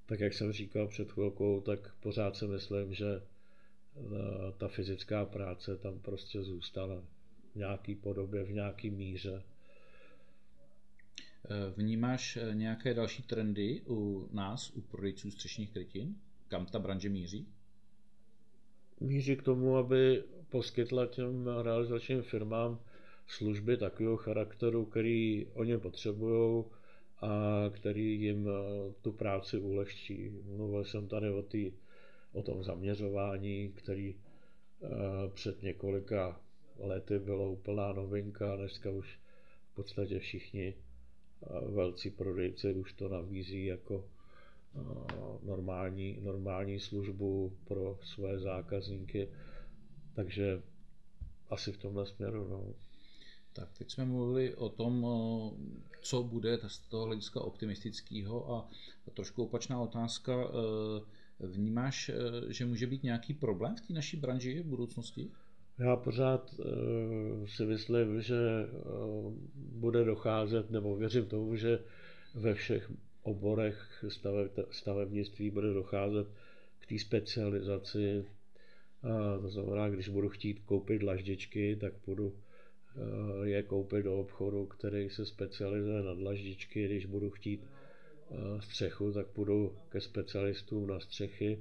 tak 0.06 0.20
jak 0.20 0.34
jsem 0.34 0.52
říkal 0.52 0.88
před 0.88 1.12
chvilkou, 1.12 1.62
tak 1.62 1.96
pořád 2.00 2.36
si 2.36 2.48
myslím, 2.48 2.94
že 2.94 3.22
ta 4.58 4.68
fyzická 4.68 5.26
práce 5.26 5.78
tam 5.78 6.00
prostě 6.00 6.44
zůstala 6.44 7.04
v 7.54 7.56
nějaký 7.56 7.96
podobě, 7.96 8.44
v 8.44 8.52
nějaký 8.52 8.90
míře. 8.90 9.44
Vnímáš 11.76 12.38
nějaké 12.54 12.94
další 12.94 13.24
trendy 13.24 13.82
u 13.88 14.30
nás, 14.34 14.70
u 14.70 14.82
prodejců 14.82 15.32
střešních 15.32 15.72
krytin? 15.72 16.16
Kam 16.48 16.66
ta 16.66 16.80
branže 16.80 17.10
míří? 17.10 17.48
Míří 19.00 19.36
k 19.36 19.44
tomu, 19.44 19.78
aby 19.78 20.24
poskytla 20.50 21.06
těm 21.06 21.48
realizačním 21.62 22.22
firmám 22.22 22.80
služby 23.28 23.78
takového 23.78 24.18
charakteru, 24.18 24.86
který 24.86 25.48
oni 25.54 25.78
potřebují 25.78 26.64
a 27.22 27.30
který 27.74 28.22
jim 28.22 28.48
eh, 28.48 28.94
tu 29.02 29.12
práci 29.12 29.60
ulehčí. 29.60 30.30
Mluvil 30.56 30.84
jsem 30.84 31.08
tady 31.08 31.30
o, 31.30 31.42
tý, 31.42 31.72
o 32.32 32.44
tom 32.44 32.64
zaměřování, 32.64 33.70
který 33.76 34.16
eh, 34.16 34.88
před 35.34 35.64
několika 35.64 36.42
lety 36.80 37.20
bylo 37.20 37.52
úplná 37.52 37.94
novinka, 37.94 38.56
dneska 38.56 38.92
už 38.92 39.20
v 39.72 39.76
podstatě 39.76 40.20
všichni 40.20 40.74
eh, 40.74 41.72
velcí 41.72 42.10
prodejci 42.10 42.74
už 42.74 42.94
to 42.94 43.10
nabízí 43.10 43.66
jako 43.66 44.10
normální, 45.44 46.20
normální 46.22 46.80
službu 46.80 47.58
pro 47.68 48.00
své 48.02 48.40
zákazníky, 48.40 49.30
takže 50.16 50.62
asi 51.50 51.72
v 51.72 51.78
tomhle 51.78 52.06
směru. 52.06 52.48
No. 52.48 52.74
Tak 53.54 53.70
teď 53.78 53.92
jsme 53.92 54.06
mluvili 54.06 54.56
o 54.56 54.70
tom, 54.70 55.06
co 56.02 56.24
bude 56.24 56.60
z 56.68 56.80
toho 56.80 57.06
hlediska 57.06 57.42
optimistického 57.42 58.54
a 58.54 58.70
trošku 59.14 59.44
opačná 59.44 59.82
otázka. 59.82 60.34
E, 60.34 61.48
vnímáš, 61.48 62.10
e, 62.10 62.14
že 62.54 62.66
může 62.66 62.88
být 62.88 63.04
nějaký 63.04 63.34
problém 63.34 63.76
v 63.76 63.82
té 63.82 63.94
naší 63.94 64.18
branži 64.18 64.62
v 64.62 64.66
budoucnosti? 64.66 65.32
Já 65.80 65.96
pořád 65.96 66.54
e, 66.60 67.48
si 67.48 67.66
myslím, 67.66 68.22
že 68.22 68.36
bude 69.56 70.04
docházet, 70.04 70.72
nebo 70.72 70.96
věřím 70.96 71.26
tomu, 71.26 71.56
že 71.56 71.80
ve 72.36 72.54
všech 72.54 72.92
oborech 73.28 74.06
stavebnictví 74.72 75.50
bude 75.50 75.74
docházet 75.74 76.28
k 76.80 76.86
té 76.86 77.00
specializaci. 77.00 78.26
A 79.04 79.38
to 79.42 79.50
znamená, 79.50 79.90
když 79.90 80.10
budu 80.10 80.30
chtít 80.30 80.60
koupit 80.66 81.00
dlaždičky, 81.00 81.76
tak 81.76 81.94
budu 82.06 82.34
Eh, 82.98 83.48
je 83.50 83.64
koupit 83.64 84.04
do 84.04 84.20
obchodu, 84.20 84.66
který 84.66 85.10
se 85.10 85.26
specializuje 85.26 86.04
na 86.04 86.14
dlaždičky. 86.14 86.86
Když 86.86 87.06
budu 87.06 87.30
chtít 87.30 87.64
eh, 88.32 88.62
střechu, 88.62 89.12
tak 89.12 89.28
půjdu 89.28 89.76
ke 89.90 90.02
specialistům 90.02 90.88
na 90.88 91.00
střechy. 91.00 91.60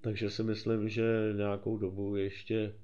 Takže 0.00 0.30
si 0.30 0.42
myslím, 0.42 0.88
že 0.88 1.32
nějakou 1.36 1.78
dobu 1.78 2.16
ještě, 2.16 2.74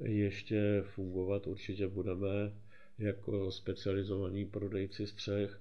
ještě 0.00 0.82
fungovat 0.82 1.46
určitě 1.46 1.88
budeme 1.88 2.52
jako 2.98 3.50
specializovaní 3.52 4.44
prodejci 4.44 5.06
střech 5.06 5.60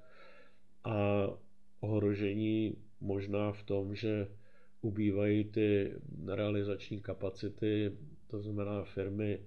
a 0.84 1.28
ohrožení 1.84 2.76
možná 3.02 3.52
v 3.52 3.64
tom, 3.64 3.96
že 3.96 4.28
ubývají 4.82 5.44
ty 5.44 5.94
realizační 6.28 7.02
kapacity, 7.02 7.92
to 8.28 8.42
znamená 8.42 8.84
firmy 8.84 9.40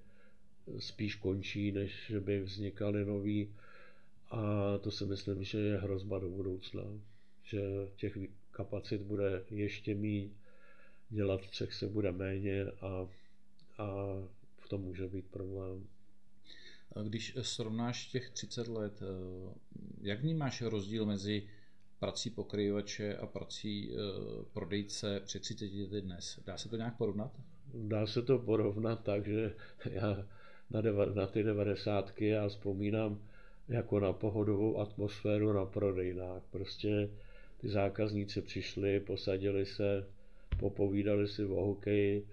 spíš 0.79 1.15
končí, 1.15 1.73
než 1.73 2.13
by 2.21 2.41
vznikaly 2.41 3.05
nový. 3.05 3.55
A 4.31 4.41
to 4.79 4.91
si 4.91 5.07
myslím, 5.07 5.45
že 5.45 5.59
je 5.59 5.79
hrozba 5.79 6.19
do 6.19 6.29
budoucna, 6.29 6.83
že 7.43 7.61
těch 7.97 8.19
kapacit 8.51 9.01
bude 9.01 9.45
ještě 9.51 9.95
méně, 9.95 10.31
dělat 11.11 11.41
třech 11.47 11.75
se 11.75 11.87
bude 11.87 12.13
méně 12.13 12.65
a, 12.65 13.09
a 13.79 13.89
v 14.59 14.69
tom 14.69 14.81
může 14.81 15.09
být 15.09 15.27
problém. 15.27 15.87
Když 17.03 17.37
srovnáš 17.41 18.07
těch 18.07 18.31
30 18.31 18.69
let, 18.69 19.03
eh, 19.03 19.55
jak 20.01 20.21
vnímáš 20.21 20.63
rozdíl 20.63 21.07
mezi 21.07 21.49
prací 21.99 22.31
pokryvače 22.31 23.17
a 23.17 23.27
prací 23.27 23.91
eh, 23.91 23.97
prodejce 24.53 25.21
před 25.25 25.43
30 25.43 25.65
lety 25.65 26.01
dnes? 26.01 26.41
Dá 26.47 26.57
se 26.57 26.69
to 26.69 26.77
nějak 26.77 26.97
porovnat? 26.97 27.33
Dá 27.75 28.07
se 28.07 28.23
to 28.23 28.39
porovnat 28.39 29.03
tak, 29.05 29.27
že 29.27 29.55
já 29.91 30.27
na, 30.71 30.81
deva, 30.81 31.07
na 31.07 31.27
ty 31.27 31.43
devadesátky 31.43 32.27
já 32.27 32.49
vzpomínám 32.49 33.21
jako 33.69 34.01
na 34.01 34.13
pohodovou 34.13 34.81
atmosféru 34.81 35.53
na 35.53 35.67
prodejnách. 35.67 36.43
Prostě 36.51 37.11
ty 37.61 37.69
zákazníci 37.69 38.43
přišli, 38.43 39.01
posadili 39.01 39.67
se, 39.67 40.07
popovídali 40.61 41.29
si 41.29 41.45
o 41.45 41.67
hokeji 41.67 42.27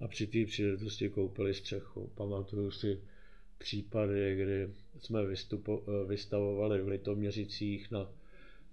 a 0.00 0.08
při 0.08 0.26
té 0.26 0.44
příležitosti 0.44 1.08
koupili 1.08 1.54
střechu. 1.54 2.10
Pamatuju 2.14 2.70
si 2.70 3.00
případy, 3.58 4.36
kdy 4.36 4.70
jsme 4.98 5.26
vystupo, 5.26 5.82
vystavovali 6.06 6.82
v 6.82 6.88
Litoměřicích 6.88 7.90
na, 7.90 8.10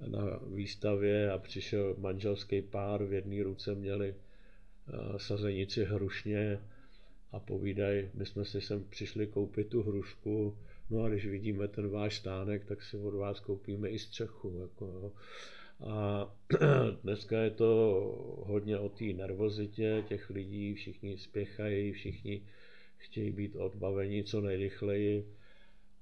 na 0.08 0.40
výstavě 0.48 1.32
a 1.32 1.38
přišel 1.38 1.96
manželský 1.98 2.62
pár, 2.62 3.04
v 3.04 3.14
jedné 3.14 3.44
ruce 3.44 3.76
měli 3.76 4.16
eh, 4.16 5.20
sazenici 5.20 5.84
hrušně 5.86 6.60
a 7.32 7.40
povídají, 7.40 8.10
my 8.14 8.26
jsme 8.26 8.46
si 8.46 8.62
sem 8.62 8.84
přišli 8.90 9.28
koupit 9.28 9.68
tu 9.68 9.84
hrušku, 9.84 10.58
no 10.90 11.04
a 11.04 11.10
když 11.10 11.26
vidíme 11.26 11.68
ten 11.68 11.90
váš 11.90 12.16
stánek, 12.16 12.66
tak 12.66 12.84
si 12.84 12.98
od 12.98 13.14
vás 13.14 13.40
koupíme 13.40 13.90
i 13.90 14.00
střechu. 14.00 14.58
Jako, 14.62 14.86
jo. 14.86 15.12
A 15.80 16.36
dneska 17.04 17.42
je 17.42 17.50
to 17.50 17.70
hodně 18.46 18.78
o 18.78 18.90
té 18.90 19.06
nervozitě 19.06 20.04
těch 20.08 20.30
lidí, 20.30 20.74
všichni 20.74 21.18
spěchají, 21.18 21.92
všichni 21.92 22.42
chtějí 22.98 23.32
být 23.32 23.56
odbaveni 23.56 24.24
co 24.24 24.42
nejrychleji. 24.42 25.28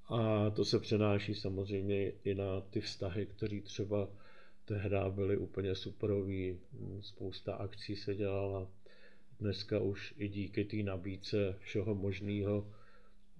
A 0.05 0.49
to 0.49 0.65
se 0.65 0.79
přenáší 0.79 1.35
samozřejmě 1.35 2.11
i 2.23 2.35
na 2.35 2.61
ty 2.61 2.81
vztahy, 2.81 3.25
které 3.25 3.61
třeba 3.61 4.09
tehdy 4.65 4.97
byly 5.09 5.37
úplně 5.37 5.75
superový. 5.75 6.59
Spousta 7.01 7.55
akcí 7.55 7.95
se 7.95 8.15
dělala 8.15 8.67
dneska 9.39 9.79
už 9.79 10.13
i 10.17 10.27
díky 10.27 10.65
té 10.65 10.77
nabídce 10.77 11.55
všeho 11.59 11.95
možného 11.95 12.71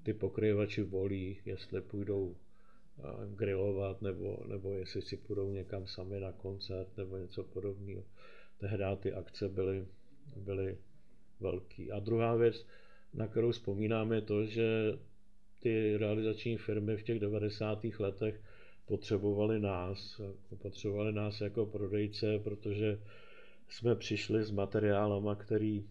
ty 0.04 0.14
pokryvači 0.14 0.84
volí, 0.84 1.38
jestli 1.46 1.82
půjdou 1.82 2.36
grilovat, 3.36 4.02
nebo, 4.02 4.44
nebo 4.48 4.74
jestli 4.74 5.02
si 5.02 5.18
půjdou 5.18 5.52
někam 5.52 5.88
sami 5.88 6.20
na 6.20 6.32
koncert, 6.32 6.98
nebo 6.98 7.18
něco 7.18 7.44
podobného. 7.44 8.04
Tehdy 8.58 8.84
ty 9.00 9.14
akce 9.14 9.50
byly, 9.50 9.88
byly 10.36 10.78
velký. 11.40 11.92
A 11.92 12.00
druhá 12.00 12.36
věc, 12.36 12.66
na 13.14 13.28
kterou 13.28 13.52
vzpomínám, 13.52 14.12
je 14.12 14.22
to, 14.22 14.46
že 14.46 14.98
ty 15.62 15.98
realizační 15.98 16.58
firmy 16.58 16.98
v 16.98 17.04
těch 17.04 17.20
90. 17.20 17.86
letech 18.00 18.42
potřebovali 18.86 19.60
nás, 19.60 20.22
potřebovali 20.62 21.14
nás 21.14 21.42
jako 21.42 21.66
prodejce, 21.66 22.40
protože 22.40 23.00
jsme 23.70 23.96
přišli 23.96 24.44
s 24.44 24.52
materiálama, 24.52 25.36
který 25.36 25.86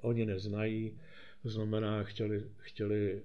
oni 0.00 0.26
neznají, 0.26 0.98
to 1.42 1.48
znamená, 1.48 2.02
chtěli, 2.02 2.44
chtěli 2.58 3.22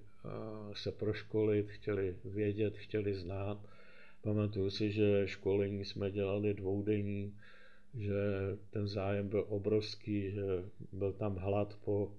se 0.72 0.92
proškolit, 0.92 1.70
chtěli 1.70 2.16
vědět, 2.24 2.76
chtěli 2.76 3.14
znát. 3.14 3.66
Pamatuju 4.22 4.70
si, 4.70 4.90
že 4.90 5.22
školení 5.26 5.84
jsme 5.84 6.10
dělali 6.10 6.54
dvoudenní, 6.54 7.36
že 7.94 8.14
ten 8.70 8.88
zájem 8.88 9.28
byl 9.28 9.44
obrovský, 9.48 10.30
že 10.30 10.42
byl 10.92 11.12
tam 11.12 11.36
hlad 11.36 11.78
po 11.84 12.12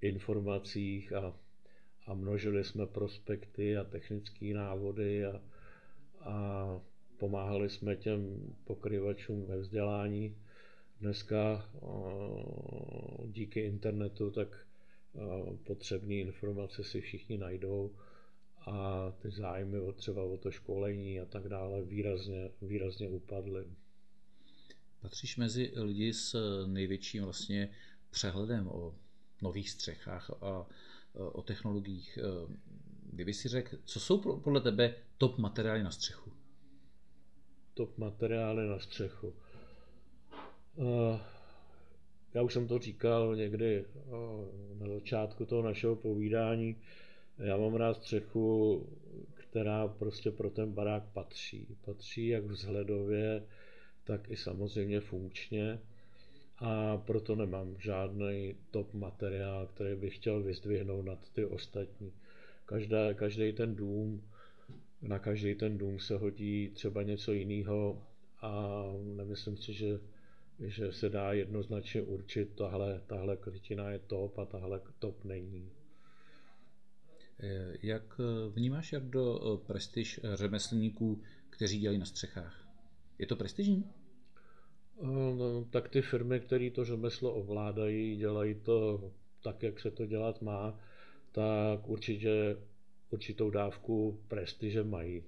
informacích 0.00 1.12
a, 1.12 1.36
a 2.08 2.14
množili 2.14 2.64
jsme 2.64 2.86
prospekty 2.86 3.76
a 3.76 3.84
technické 3.84 4.54
návody 4.54 5.24
a, 5.26 5.40
a 6.20 6.80
pomáhali 7.18 7.70
jsme 7.70 7.96
těm 7.96 8.52
pokryvačům 8.64 9.46
ve 9.46 9.58
vzdělání. 9.58 10.36
Dneska 11.00 11.70
díky 13.26 13.60
internetu 13.60 14.30
tak 14.30 14.66
potřebné 15.64 16.14
informace 16.14 16.84
si 16.84 17.00
všichni 17.00 17.38
najdou 17.38 17.94
a 18.66 19.10
ty 19.22 19.30
zájmy 19.30 19.80
o 19.80 19.92
třeba 19.92 20.22
o 20.22 20.36
to 20.36 20.50
školení 20.50 21.20
a 21.20 21.24
tak 21.24 21.48
dále 21.48 21.82
výrazně, 21.82 22.50
výrazně 22.62 23.08
upadly. 23.08 23.64
Patříš 25.00 25.36
mezi 25.36 25.72
lidi 25.76 26.12
s 26.14 26.36
největším 26.66 27.24
vlastně 27.24 27.70
přehledem 28.10 28.68
o 28.68 28.94
nových 29.42 29.70
střechách 29.70 30.30
a 30.42 30.66
o 31.14 31.42
technologiích. 31.42 32.18
Kdyby 33.10 33.34
si 33.34 33.48
řekl, 33.48 33.76
co 33.84 34.00
jsou 34.00 34.40
podle 34.40 34.60
tebe 34.60 34.94
top 35.18 35.38
materiály 35.38 35.82
na 35.82 35.90
střechu? 35.90 36.32
Top 37.74 37.98
materiály 37.98 38.68
na 38.68 38.78
střechu. 38.78 39.34
Uh, 40.76 41.20
já 42.34 42.42
už 42.42 42.52
jsem 42.52 42.68
to 42.68 42.78
říkal 42.78 43.36
někdy 43.36 43.84
na 44.78 44.88
začátku 44.88 45.46
toho 45.46 45.62
našeho 45.62 45.96
povídání. 45.96 46.76
Já 47.38 47.56
mám 47.56 47.74
rád 47.74 47.96
střechu, 47.96 48.86
která 49.34 49.88
prostě 49.88 50.30
pro 50.30 50.50
ten 50.50 50.72
barák 50.72 51.02
patří. 51.12 51.76
Patří 51.84 52.26
jak 52.26 52.44
vzhledově, 52.44 53.46
tak 54.04 54.30
i 54.30 54.36
samozřejmě 54.36 55.00
funkčně. 55.00 55.78
A 56.60 56.96
proto 56.96 57.34
nemám 57.36 57.76
žádný 57.78 58.54
top 58.70 58.94
materiál, 58.94 59.66
který 59.66 59.96
bych 59.96 60.14
chtěl 60.14 60.42
vyzdvihnout 60.42 61.04
nad 61.04 61.30
ty 61.32 61.44
ostatní. 61.44 62.12
Každá, 62.64 63.14
každý 63.14 63.52
ten 63.52 63.74
dům, 63.76 64.22
na 65.02 65.18
každý 65.18 65.54
ten 65.54 65.78
dům 65.78 65.98
se 65.98 66.16
hodí 66.16 66.68
třeba 66.68 67.02
něco 67.02 67.32
jiného 67.32 68.06
a 68.40 68.82
nemyslím 69.16 69.56
si, 69.56 69.72
že, 69.72 70.00
že 70.60 70.92
se 70.92 71.08
dá 71.08 71.32
jednoznačně 71.32 72.02
určit, 72.02 72.56
tahle, 72.56 73.02
tahle 73.06 73.36
krytina 73.36 73.90
je 73.90 73.98
top 73.98 74.38
a 74.38 74.44
tahle 74.44 74.80
top 74.98 75.24
není. 75.24 75.70
Jak 77.82 78.20
vnímáš 78.50 78.92
jak 78.92 79.04
do 79.04 79.62
prestiž 79.66 80.20
řemeslníků, 80.34 81.22
kteří 81.50 81.78
dělají 81.78 81.98
na 81.98 82.04
střechách? 82.04 82.68
Je 83.18 83.26
to 83.26 83.36
prestižní? 83.36 83.84
No, 85.02 85.64
tak 85.70 85.88
ty 85.88 86.02
firmy, 86.02 86.40
které 86.40 86.70
to 86.70 86.84
řemeslo 86.84 87.34
ovládají, 87.34 88.16
dělají 88.16 88.54
to 88.54 89.10
tak, 89.42 89.62
jak 89.62 89.80
se 89.80 89.90
to 89.90 90.06
dělat 90.06 90.42
má, 90.42 90.80
tak 91.32 91.88
určitě 91.88 92.56
určitou 93.10 93.50
dávku 93.50 94.20
prestiže 94.28 94.84
mají. 94.84 95.24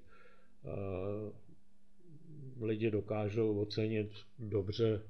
Lidi 2.60 2.90
dokážou 2.90 3.60
ocenit 3.60 4.10
dobře 4.38 5.02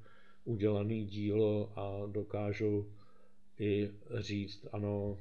udělaný 0.45 1.05
dílo 1.05 1.73
a 1.75 2.05
dokážou 2.07 2.85
i 3.59 3.89
říct, 4.19 4.65
ano, 4.71 5.17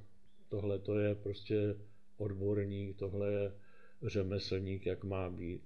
tohle 0.49 0.79
to 0.79 0.99
je 0.99 1.15
prostě 1.15 1.77
odborník, 2.17 2.97
tohle 2.97 3.33
je 3.33 3.53
řemeslník, 4.03 4.87
jak 4.87 5.05
má 5.05 5.31
být. 5.31 5.63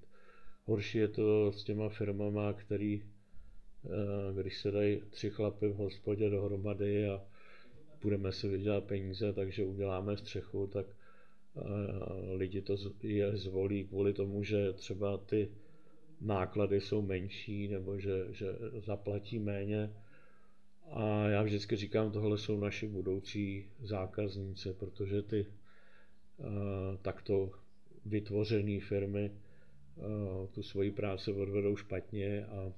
Horší 0.65 0.99
je 0.99 1.09
to 1.09 1.53
s 1.53 1.65
těma 1.65 1.89
firmama, 1.89 2.53
který 2.53 3.03
Eh, 3.03 3.14
když 4.35 4.61
se 4.61 4.71
dají 4.71 5.03
tři 5.11 5.31
chlapy 5.31 5.69
v 5.69 5.77
hospodě 5.77 6.31
dohromady 6.31 7.09
a 7.09 7.23
budeme 8.03 8.33
si 8.33 8.49
vydělat 8.49 8.85
peníze, 8.85 9.33
takže 9.33 9.65
uděláme 9.65 10.17
střechu, 10.17 10.67
tak 10.67 10.87
eh, 10.87 11.63
lidi 12.35 12.63
to 12.63 12.77
je 13.03 13.37
zvolí 13.37 13.85
kvůli 13.85 14.13
tomu, 14.13 14.45
že 14.45 14.73
třeba 14.73 15.17
ty 15.19 15.49
náklady 16.21 16.81
jsou 16.81 17.03
menší 17.03 17.69
nebo 17.69 17.99
že, 17.99 18.27
že 18.31 18.47
zaplatí 18.87 19.39
méně. 19.39 19.91
A 20.91 21.29
já 21.29 21.43
vždycky 21.43 21.77
říkám, 21.77 22.13
tohle 22.13 22.39
jsou 22.39 22.61
naši 22.61 22.89
budoucí 22.89 23.67
zákazníci, 23.83 24.73
protože 24.73 25.23
ty 25.23 25.47
uh, 26.37 26.47
takto 27.03 27.51
vytvořené 28.07 28.81
firmy 28.81 29.31
tu 30.53 30.63
svoji 30.63 30.91
práci 30.91 31.33
odvedou 31.33 31.77
špatně 31.77 32.47
a 32.47 32.73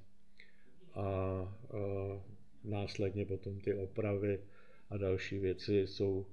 a, 0.96 1.56
následně 2.64 3.26
potom 3.26 3.60
ty 3.60 3.74
opravy 3.74 4.40
a 4.90 4.96
další 4.96 5.38
věci 5.38 5.86
jsou 5.86 6.26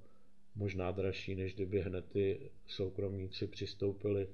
možná 0.56 0.91
dražší, 0.91 1.36
než 1.36 1.54
kdyby 1.54 1.82
hned 1.82 2.06
ty 2.06 2.52
soukromníci 2.67 3.47
přistoupili 3.47 4.28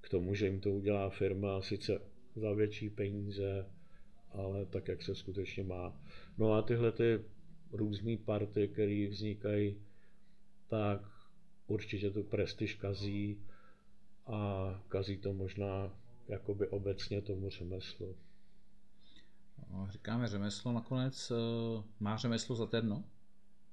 k 0.00 0.08
tomu, 0.08 0.34
že 0.34 0.46
jim 0.46 0.60
to 0.60 0.70
udělá 0.72 1.10
firma, 1.10 1.62
sice 1.62 2.00
za 2.36 2.52
větší 2.52 2.90
peníze, 2.90 3.66
ale 4.30 4.66
tak, 4.66 4.88
jak 4.88 5.02
se 5.02 5.14
skutečně 5.14 5.62
má. 5.62 6.02
No 6.38 6.52
a 6.52 6.62
tyhle 6.62 6.92
ty 6.92 7.20
různé 7.72 8.16
party, 8.16 8.68
které 8.68 9.06
vznikají, 9.10 9.76
tak 10.68 11.00
určitě 11.66 12.10
tu 12.10 12.22
prestiž 12.22 12.74
kazí 12.74 13.40
a 14.26 14.84
kazí 14.88 15.16
to 15.16 15.32
možná 15.32 15.98
jakoby 16.28 16.68
obecně 16.68 17.22
tomu 17.22 17.50
řemeslu. 17.50 18.16
No, 19.72 19.88
říkáme 19.90 20.28
řemeslo 20.28 20.72
nakonec. 20.72 21.30
Eh, 21.30 21.82
má 22.00 22.16
řemeslo 22.16 22.56
za 22.56 22.66
terno? 22.66 23.04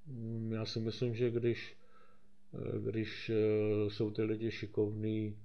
Mm, 0.07 0.51
já 0.51 0.65
si 0.65 0.79
myslím, 0.79 1.15
že 1.15 1.31
když, 1.31 1.77
eh, 2.53 2.79
když 2.89 3.29
eh, 3.29 3.89
jsou 3.89 4.11
ty 4.11 4.23
lidi 4.23 4.51
šikovní, 4.51 5.37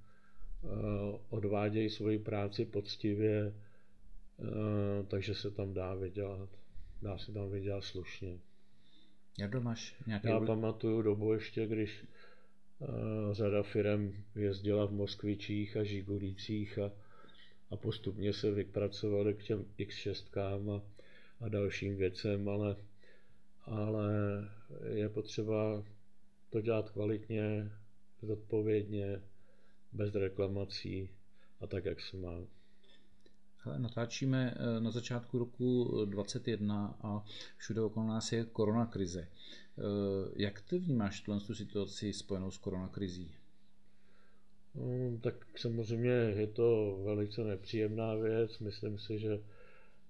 odvádějí 1.31 1.91
svoji 1.91 2.19
práci 2.19 2.65
poctivě, 2.65 3.55
takže 5.09 5.35
se 5.35 5.51
tam 5.51 5.75
dá 5.75 5.95
vydělat. 5.95 6.49
Dá 7.03 7.19
se 7.19 7.33
tam 7.33 7.51
vydělat 7.51 7.85
slušně. 7.85 8.39
Jak 9.39 9.55
máš 9.55 9.97
nějaký... 10.07 10.29
Já 10.29 10.41
pamatuju 10.41 11.03
dobu 11.03 11.33
ještě, 11.33 11.67
když 11.67 12.05
řada 13.33 13.63
firm 13.63 14.25
jezdila 14.35 14.87
v 14.87 14.93
Moskvičích 14.93 15.77
a 15.77 15.85
Žigulících 15.85 16.79
a 16.79 16.93
a 17.71 17.77
postupně 17.77 18.33
se 18.33 18.51
vypracovali 18.51 19.35
k 19.35 19.43
těm 19.43 19.65
X6 19.79 20.41
a, 20.41 20.83
a 21.41 21.49
dalším 21.49 21.97
věcem, 21.97 22.49
ale, 22.49 22.77
ale 23.63 24.13
je 24.93 25.09
potřeba 25.09 25.85
to 26.51 26.61
dělat 26.61 26.91
kvalitně, 26.91 27.73
zodpovědně, 28.23 29.23
bez 29.93 30.15
reklamací 30.15 31.09
a 31.61 31.67
tak, 31.67 31.85
jak 31.85 32.01
se 32.01 32.17
má. 32.17 32.41
Hele, 33.59 33.79
natáčíme 33.79 34.55
eh, 34.57 34.81
na 34.81 34.91
začátku 34.91 35.39
roku 35.39 35.85
2021 36.05 36.99
a 37.03 37.25
všude 37.57 37.81
okolo 37.81 38.07
nás 38.07 38.33
je 38.33 38.45
korona 38.45 38.87
krize. 38.87 39.29
Eh, 39.29 39.83
jak 40.37 40.61
ty 40.61 40.79
vnímáš 40.79 41.21
tu 41.21 41.55
situaci 41.55 42.13
spojenou 42.13 42.51
s 42.51 42.59
koronakrizí? 42.59 43.35
No, 44.75 45.19
tak 45.21 45.35
samozřejmě 45.59 46.11
je 46.11 46.47
to 46.47 46.99
velice 47.05 47.45
nepříjemná 47.45 48.15
věc. 48.15 48.59
Myslím 48.59 48.99
si, 48.99 49.19
že 49.19 49.41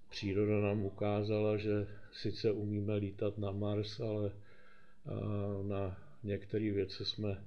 příroda 0.09 0.59
nám 0.61 0.85
ukázala, 0.85 1.57
že 1.57 1.87
sice 2.11 2.51
umíme 2.51 2.95
lítat 2.95 3.37
na 3.37 3.51
Mars, 3.51 3.99
ale 3.99 4.31
na 5.63 5.97
některé 6.23 6.71
věci 6.71 7.05
jsme 7.05 7.43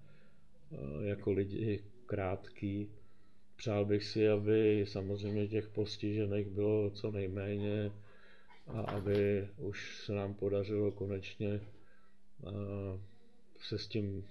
jako 1.03 1.33
lidi 1.33 1.81
krátký. 2.07 2.89
Přál 3.57 3.85
bych 3.85 4.05
si, 4.05 4.29
aby 4.29 4.85
samozřejmě 4.89 5.49
těch 5.49 5.69
postižených 5.69 6.47
bylo 6.49 6.91
co 6.91 7.11
nejméně 7.11 7.93
a 8.67 8.81
aby 8.81 9.49
už 9.59 10.05
se 10.05 10.13
nám 10.13 10.35
podařilo 10.35 10.93
konečně 10.93 11.61
se 13.61 13.79
s 13.79 13.87
tím 13.89 14.25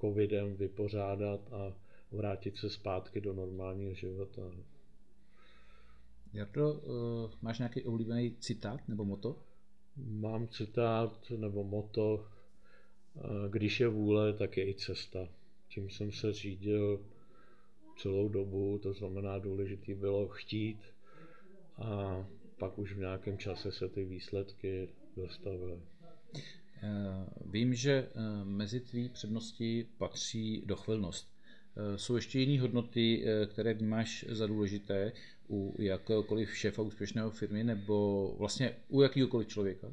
covidem 0.00 0.56
vypořádat 0.56 1.52
a 1.52 1.76
vrátit 2.12 2.56
se 2.56 2.70
zpátky 2.70 3.20
do 3.20 3.32
normálního 3.32 3.94
života. 3.94 4.42
Jardo, 6.32 6.72
uh, 6.72 7.30
máš 7.42 7.58
nějaký 7.58 7.84
oblíbený 7.84 8.36
citát 8.40 8.88
nebo 8.88 9.04
moto? 9.04 9.42
Mám 9.96 10.48
citát 10.48 11.30
nebo 11.36 11.64
moto, 11.64 12.26
uh, 13.14 13.22
když 13.50 13.80
je 13.80 13.88
vůle, 13.88 14.32
tak 14.32 14.56
je 14.56 14.68
i 14.68 14.74
cesta. 14.74 15.28
Tím 15.68 15.90
jsem 15.90 16.12
se 16.12 16.32
řídil 16.32 17.00
celou 17.98 18.28
dobu, 18.28 18.78
to 18.78 18.92
znamená 18.92 19.38
důležité 19.38 19.94
bylo 19.94 20.28
chtít 20.28 20.80
a 21.76 22.26
pak 22.58 22.78
už 22.78 22.92
v 22.92 22.98
nějakém 22.98 23.38
čase 23.38 23.72
se 23.72 23.88
ty 23.88 24.04
výsledky 24.04 24.88
dostavily. 25.16 25.80
Eh, 26.82 27.26
vím, 27.46 27.74
že 27.74 27.92
eh, 27.92 28.44
mezi 28.44 28.80
tvý 28.80 29.08
přednosti 29.08 29.86
patří 29.98 30.62
dochvilnost. 30.66 31.28
Eh, 31.76 31.98
jsou 31.98 32.16
ještě 32.16 32.40
jiné 32.40 32.60
hodnoty, 32.60 33.24
které 33.46 33.74
vnímáš 33.74 34.24
za 34.28 34.46
důležité 34.46 35.12
u 35.50 35.74
jakéhokoliv 35.78 36.56
šéfa 36.56 36.82
úspěšného 36.82 37.30
firmy 37.30 37.64
nebo 37.64 38.28
vlastně 38.38 38.76
u 38.88 39.02
jakýhokoliv 39.02 39.48
člověka? 39.48 39.92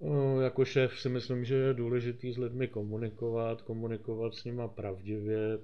No, 0.00 0.40
jako 0.40 0.64
šéf 0.64 1.00
si 1.00 1.08
myslím, 1.08 1.44
že 1.44 1.54
je 1.54 1.74
důležitý 1.74 2.32
s 2.32 2.38
lidmi 2.38 2.68
komunikovat, 2.68 3.62
komunikovat 3.62 4.34
s 4.34 4.44
nima 4.44 4.68
pravdivě, 4.68 5.58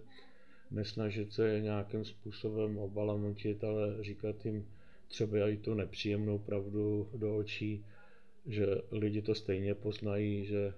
nesnažit 0.70 1.32
se 1.32 1.60
nějakým 1.60 2.04
způsobem 2.04 2.78
obalamutit, 2.78 3.64
ale 3.64 3.96
říkat 4.00 4.46
jim 4.46 4.68
třeba 5.08 5.48
i 5.48 5.56
tu 5.56 5.74
nepříjemnou 5.74 6.38
pravdu 6.38 7.08
do 7.14 7.36
očí 7.36 7.84
že 8.46 8.66
lidi 8.90 9.22
to 9.22 9.34
stejně 9.34 9.74
poznají, 9.74 10.44
že 10.44 10.74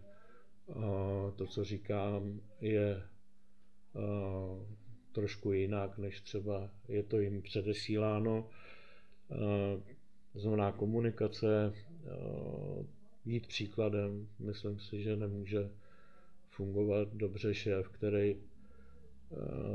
to, 1.36 1.46
co 1.46 1.64
říkám, 1.64 2.40
je 2.60 3.02
trošku 5.12 5.52
jinak, 5.52 5.98
než 5.98 6.20
třeba 6.20 6.70
je 6.88 7.02
to 7.02 7.20
jim 7.20 7.42
předesíláno. 7.42 8.48
Znamená 10.34 10.72
komunikace, 10.72 11.72
jít 13.24 13.46
příkladem. 13.46 14.28
Myslím 14.38 14.78
si, 14.78 15.02
že 15.02 15.16
nemůže 15.16 15.70
fungovat 16.50 17.08
dobře 17.12 17.54
šéf, 17.54 17.88
který 17.88 18.36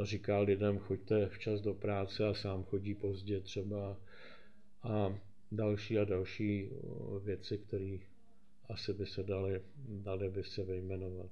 říká 0.04 0.40
lidem, 0.40 0.78
choďte 0.80 1.30
včas 1.30 1.62
do 1.62 1.74
práce 1.74 2.28
a 2.28 2.34
sám 2.34 2.64
chodí 2.64 2.96
pozdě 2.96 3.40
třeba. 3.42 3.98
A 4.84 5.20
další 5.52 6.00
a 6.00 6.06
další 6.06 6.70
věci, 7.24 7.58
které 7.58 7.98
asi 8.70 8.94
by 8.94 9.06
se 9.06 9.24
daly, 9.24 9.62
daly 9.88 10.30
by 10.30 10.44
se 10.44 10.64
vyjmenovat. 10.64 11.32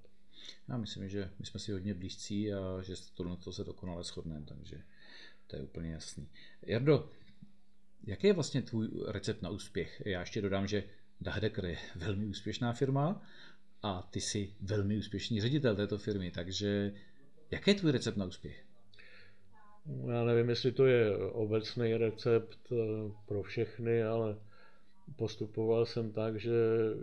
Já 0.68 0.78
myslím, 0.78 1.10
že 1.10 1.32
my 1.40 1.46
jsme 1.46 1.60
si 1.60 1.72
hodně 1.72 1.94
blízcí 1.94 2.54
a 2.54 2.82
že 2.82 2.94
to, 3.14 3.36
to 3.36 3.54
se 3.54 3.64
dokonale 3.64 4.04
shodneme, 4.04 4.46
takže 4.46 4.82
to 5.48 5.56
je 5.56 5.62
úplně 5.64 5.92
jasný. 5.92 6.30
Jardo, 6.62 7.10
Jaký 8.04 8.28
je 8.28 8.34
vlastně 8.34 8.62
tvůj 8.62 8.90
recept 9.08 9.42
na 9.42 9.50
úspěch? 9.50 10.02
Já 10.06 10.20
ještě 10.20 10.42
dodám, 10.42 10.68
že 10.68 10.84
Dahdeker 11.22 11.66
je 11.66 11.78
velmi 11.96 12.26
úspěšná 12.26 12.74
firma 12.74 13.22
a 13.82 14.02
ty 14.02 14.22
jsi 14.22 14.54
velmi 14.62 14.98
úspěšný 14.98 15.42
ředitel 15.42 15.76
této 15.76 15.98
firmy, 15.98 16.32
takže 16.32 16.94
jaký 17.52 17.72
je 17.72 17.76
tvůj 17.76 17.92
recept 17.92 18.18
na 18.18 18.26
úspěch? 18.26 18.66
Já 20.08 20.24
nevím, 20.24 20.50
jestli 20.50 20.72
to 20.72 20.86
je 20.86 21.18
obecný 21.18 21.98
recept 21.98 22.60
eh, 22.72 22.76
pro 23.26 23.44
všechny, 23.44 24.04
ale 24.04 24.38
postupoval 25.16 25.86
jsem 25.86 26.12
tak, 26.12 26.40
že 26.40 26.52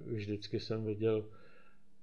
vždycky 0.06 0.60
jsem 0.60 0.84
viděl 0.84 1.24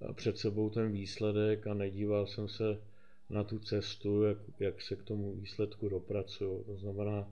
eh, 0.02 0.14
před 0.14 0.38
sebou 0.38 0.70
ten 0.70 0.92
výsledek 0.92 1.68
a 1.68 1.74
nedíval 1.74 2.28
jsem 2.28 2.48
se 2.48 2.82
na 3.30 3.44
tu 3.44 3.60
cestu, 3.60 4.24
jak, 4.24 4.38
jak 4.60 4.82
se 4.82 4.96
k 4.96 5.04
tomu 5.04 5.34
výsledku 5.34 5.90
dopracuju. 5.90 6.64
To 6.64 6.78
znamená, 6.78 7.28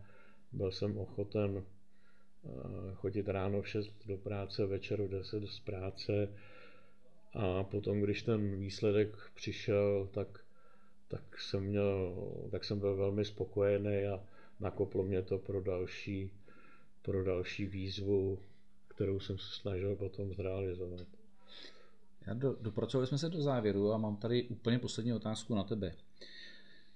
byl 0.52 0.72
jsem 0.72 0.98
ochoten 0.98 1.64
eh, 1.64 2.50
chodit 2.94 3.30
ráno 3.30 3.62
v 3.62 3.68
6 3.68 3.92
do 4.06 4.18
práce, 4.18 4.66
večer 4.66 5.02
v 5.02 5.10
10 5.10 5.44
z 5.48 5.60
práce 5.60 6.30
a 7.34 7.64
potom, 7.64 8.02
když 8.02 8.24
ten 8.24 8.60
výsledek 8.60 9.18
přišel, 9.36 10.10
tak, 10.12 10.40
tak, 11.12 11.41
jsem, 11.41 11.63
měl, 11.63 12.15
tak 12.52 12.63
jsem 12.63 12.80
byl 12.80 12.95
velmi 12.95 13.26
spokojený 13.26 14.06
a 14.06 14.24
nakoplo 14.60 15.04
mě 15.04 15.21
to 15.21 15.38
pro 15.38 15.62
další, 15.62 16.32
pro 17.02 17.24
další 17.24 17.65
výzvu, 17.65 18.39
kterou 18.88 19.19
jsem 19.19 19.38
se 19.38 19.45
snažil 19.62 19.95
potom 19.95 20.34
zrealizovat. 20.34 21.08
Já 22.28 22.34
do, 22.34 22.56
dopracovali 22.62 23.08
jsme 23.08 23.17
se 23.17 23.30
do 23.30 23.41
závěru 23.41 23.93
a 23.93 23.97
mám 23.97 24.17
tady 24.17 24.43
úplně 24.43 24.80
poslední 24.80 25.13
otázku 25.13 25.56
na 25.56 25.63
tebe. 25.63 25.95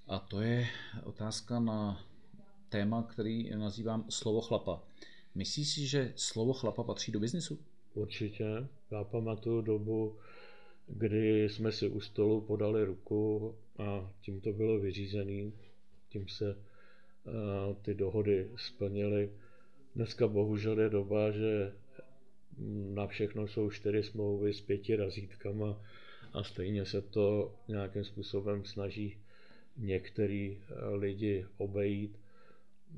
A 0.08 0.20
to 0.20 0.42
je 0.42 0.68
otázka 1.04 1.60
na 1.60 2.06
téma, 2.70 3.04
který 3.04 3.50
nazývám 3.50 4.06
slovo 4.10 4.42
chlapa. 4.42 4.84
Myslíš 5.36 5.74
si, 5.74 5.88
že 5.88 6.14
slovo 6.16 6.54
chlapa 6.54 6.84
patří 6.84 7.12
do 7.12 7.20
biznesu? 7.20 7.60
Určitě. 7.94 8.68
Já 8.92 9.04
pamatuju 9.04 9.62
dobu, 9.62 10.16
kdy 10.88 11.50
jsme 11.50 11.72
si 11.72 11.90
u 11.90 12.00
stolu 12.00 12.42
podali 12.42 12.86
ruku 12.86 13.56
a 13.78 14.14
tím 14.22 14.42
to 14.42 14.54
bylo 14.54 14.80
vyřízené. 14.80 15.52
Tím 16.10 16.28
se 16.28 16.58
ty 17.82 17.94
dohody 17.94 18.50
splnily. 18.56 19.32
Dneska 19.96 20.28
bohužel 20.28 20.80
je 20.80 20.90
doba, 20.90 21.32
že 21.32 21.74
na 22.94 23.08
všechno 23.08 23.48
jsou 23.48 23.70
čtyři 23.70 24.04
smlouvy 24.04 24.54
s 24.54 24.62
pěti 24.62 24.96
razítkama 24.96 25.82
a 26.34 26.44
stejně 26.44 26.86
se 26.86 27.02
to 27.02 27.56
nějakým 27.68 28.04
způsobem 28.04 28.66
snaží 28.66 29.18
některý 29.78 30.58
lidi 30.92 31.46
obejít. 31.58 32.20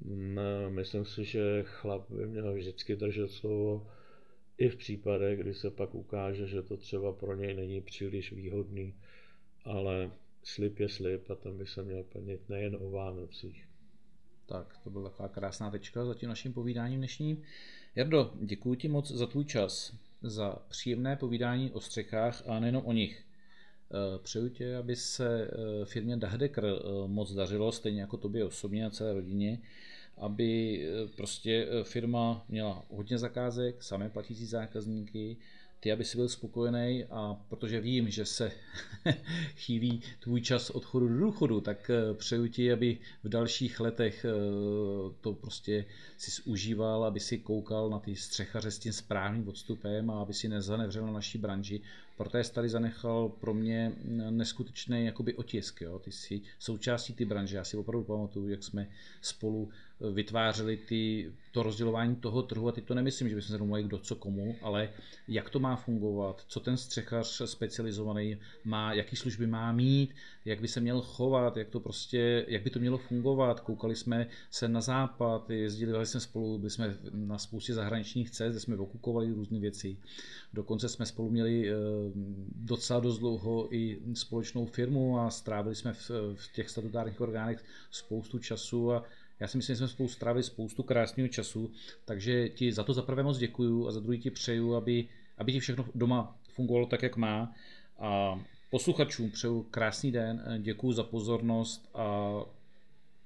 No, 0.05 0.69
myslím 0.69 1.05
si, 1.05 1.25
že 1.25 1.63
chlap 1.63 2.11
by 2.11 2.27
měl 2.27 2.53
vždycky 2.53 2.95
držet 2.95 3.31
slovo, 3.31 3.87
i 4.57 4.69
v 4.69 4.75
případech, 4.75 5.39
kdy 5.39 5.53
se 5.53 5.71
pak 5.71 5.95
ukáže, 5.95 6.47
že 6.47 6.61
to 6.61 6.77
třeba 6.77 7.13
pro 7.13 7.35
něj 7.35 7.53
není 7.53 7.81
příliš 7.81 8.31
výhodný, 8.31 8.95
ale 9.63 10.11
slib 10.47 10.79
je 10.79 10.89
slib 10.89 11.31
a 11.31 11.35
tam 11.35 11.57
by 11.57 11.67
se 11.67 11.83
měl 11.83 12.03
plnit 12.03 12.49
nejen 12.49 12.77
o 12.79 12.91
Vánocích. 12.91 13.67
Tak, 14.45 14.77
to 14.83 14.89
byla 14.89 15.09
taková 15.09 15.29
krásná 15.29 15.71
tečka 15.71 16.05
za 16.05 16.13
tím 16.13 16.29
naším 16.29 16.53
povídáním 16.53 16.99
dnešním. 16.99 17.41
Jardo, 17.95 18.33
děkuji 18.41 18.75
ti 18.75 18.87
moc 18.87 19.11
za 19.11 19.27
tvůj 19.27 19.45
čas, 19.45 19.93
za 20.21 20.55
příjemné 20.69 21.15
povídání 21.15 21.71
o 21.71 21.81
střechách 21.81 22.43
a 22.47 22.59
nejenom 22.59 22.85
o 22.85 22.93
nich. 22.93 23.23
Eh, 23.91 24.19
přeju 24.19 24.49
tě, 24.49 24.75
aby 24.75 24.95
se 24.95 25.47
eh, 25.47 25.85
firmě 25.85 26.17
Dahdeker 26.17 26.65
eh, 26.65 27.07
moc 27.07 27.33
dařilo, 27.33 27.71
stejně 27.71 28.01
jako 28.01 28.17
tobě 28.17 28.45
osobně 28.45 28.85
a 28.85 28.89
celé 28.89 29.13
rodině, 29.13 29.61
aby 30.17 30.81
prostě 31.15 31.67
firma 31.83 32.45
měla 32.49 32.85
hodně 32.89 33.17
zakázek, 33.17 33.83
samé 33.83 34.09
platící 34.09 34.45
zákazníky, 34.45 35.37
ty, 35.79 35.91
aby 35.91 36.03
si 36.03 36.17
byl 36.17 36.29
spokojený 36.29 37.05
a 37.09 37.45
protože 37.49 37.81
vím, 37.81 38.09
že 38.09 38.25
se 38.25 38.51
chýlí 39.55 40.01
tvůj 40.19 40.41
čas 40.41 40.69
odchodu 40.69 41.07
do 41.07 41.17
důchodu, 41.17 41.61
tak 41.61 41.89
eh, 41.89 42.13
přeju 42.13 42.47
ti, 42.47 42.71
aby 42.71 42.97
v 43.23 43.29
dalších 43.29 43.79
letech 43.79 44.25
eh, 44.25 44.31
to 45.21 45.33
prostě 45.33 45.85
si 46.17 46.41
užíval, 46.41 47.03
aby 47.03 47.19
si 47.19 47.37
koukal 47.37 47.89
na 47.89 47.99
ty 47.99 48.15
střechaře 48.15 48.71
s 48.71 48.79
tím 48.79 48.93
správným 48.93 49.47
odstupem 49.47 50.09
a 50.09 50.21
aby 50.21 50.33
si 50.33 50.47
nezanevřel 50.47 51.05
na 51.05 51.11
naší 51.11 51.37
branži, 51.37 51.81
protože 52.17 52.43
jsi 52.43 52.53
tady 52.53 52.69
zanechal 52.69 53.29
pro 53.29 53.53
mě 53.53 53.91
neskutečný 54.29 55.05
jakoby 55.05 55.33
otisk. 55.33 55.81
Jo? 55.81 55.99
Ty 55.99 56.11
jsi 56.11 56.41
součástí 56.59 57.13
ty 57.13 57.25
branže. 57.25 57.57
Já 57.57 57.63
si 57.63 57.77
opravdu 57.77 58.03
pamatuju, 58.03 58.49
jak 58.49 58.63
jsme 58.63 58.87
spolu 59.21 59.69
vytvářeli 59.99 60.77
ty, 60.77 61.31
to 61.51 61.63
rozdělování 61.63 62.15
toho 62.15 62.41
trhu 62.41 62.67
a 62.67 62.71
teď 62.71 62.85
to 62.85 62.93
nemyslím, 62.93 63.29
že 63.29 63.35
bychom 63.35 63.47
se 63.51 63.57
domluvili 63.57 63.87
kdo 63.87 63.97
co 63.97 64.15
komu, 64.15 64.55
ale 64.61 64.89
jak 65.27 65.49
to 65.49 65.59
má 65.59 65.75
fungovat, 65.75 66.43
co 66.47 66.59
ten 66.59 66.77
střechař 66.77 67.41
specializovaný 67.45 68.37
má, 68.63 68.93
jaký 68.93 69.15
služby 69.15 69.47
má 69.47 69.71
mít, 69.71 70.13
jak 70.45 70.61
by 70.61 70.67
se 70.67 70.79
měl 70.79 71.01
chovat, 71.01 71.57
jak 71.57 71.69
to 71.69 71.79
prostě, 71.79 72.45
jak 72.47 72.63
by 72.63 72.69
to 72.69 72.79
mělo 72.79 72.97
fungovat. 72.97 73.59
Koukali 73.59 73.95
jsme 73.95 74.27
se 74.51 74.67
na 74.67 74.81
západ, 74.81 75.49
jezdili 75.49 76.05
jsme 76.05 76.19
spolu, 76.19 76.57
byli 76.57 76.69
jsme 76.69 76.97
na 77.11 77.37
spoustě 77.37 77.73
zahraničních 77.73 78.31
cest, 78.31 78.51
kde 78.51 78.59
jsme 78.59 78.77
okukovali 78.77 79.33
různé 79.33 79.59
věci. 79.59 79.97
Dokonce 80.53 80.89
jsme 80.89 81.05
spolu 81.05 81.29
měli 81.29 81.69
eh, 81.69 81.73
docela 82.55 82.99
dost 82.99 83.19
dlouho 83.19 83.75
i 83.75 83.99
společnou 84.13 84.65
firmu 84.65 85.19
a 85.19 85.29
strávili 85.29 85.75
jsme 85.75 85.93
v, 85.93 86.11
v 86.33 86.53
těch 86.53 86.69
statutárních 86.69 87.21
orgánech 87.21 87.63
spoustu 87.91 88.39
času 88.39 88.91
a 88.91 89.03
já 89.39 89.47
si 89.47 89.57
myslím, 89.57 89.73
že 89.73 89.77
jsme 89.77 89.87
spolu 89.87 90.09
strávili 90.09 90.43
spoustu 90.43 90.83
krásného 90.83 91.27
času, 91.27 91.71
takže 92.05 92.49
ti 92.49 92.71
za 92.71 92.83
to 92.83 92.93
za 92.93 93.01
prvé 93.01 93.23
moc 93.23 93.37
děkuju 93.37 93.87
a 93.87 93.91
za 93.91 93.99
druhý 93.99 94.19
ti 94.19 94.31
přeju, 94.31 94.75
aby, 94.75 95.07
aby 95.37 95.53
ti 95.53 95.59
všechno 95.59 95.85
doma 95.95 96.39
fungovalo 96.53 96.85
tak, 96.85 97.03
jak 97.03 97.17
má. 97.17 97.53
A 97.99 98.39
posluchačům 98.71 99.31
přeju 99.31 99.63
krásný 99.63 100.11
den, 100.11 100.43
děkuju 100.59 100.93
za 100.93 101.03
pozornost 101.03 101.89
a 101.93 102.31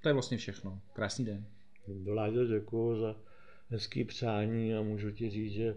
to 0.01 0.09
je 0.09 0.13
vlastně 0.13 0.37
všechno. 0.37 0.79
Krásný 0.93 1.25
den. 1.25 1.45
Vládě 1.87 2.39
děkuju 2.45 2.99
za 2.99 3.15
hezký 3.69 4.03
přání 4.03 4.73
a 4.73 4.81
můžu 4.81 5.11
ti 5.11 5.29
říct, 5.29 5.53
že 5.53 5.75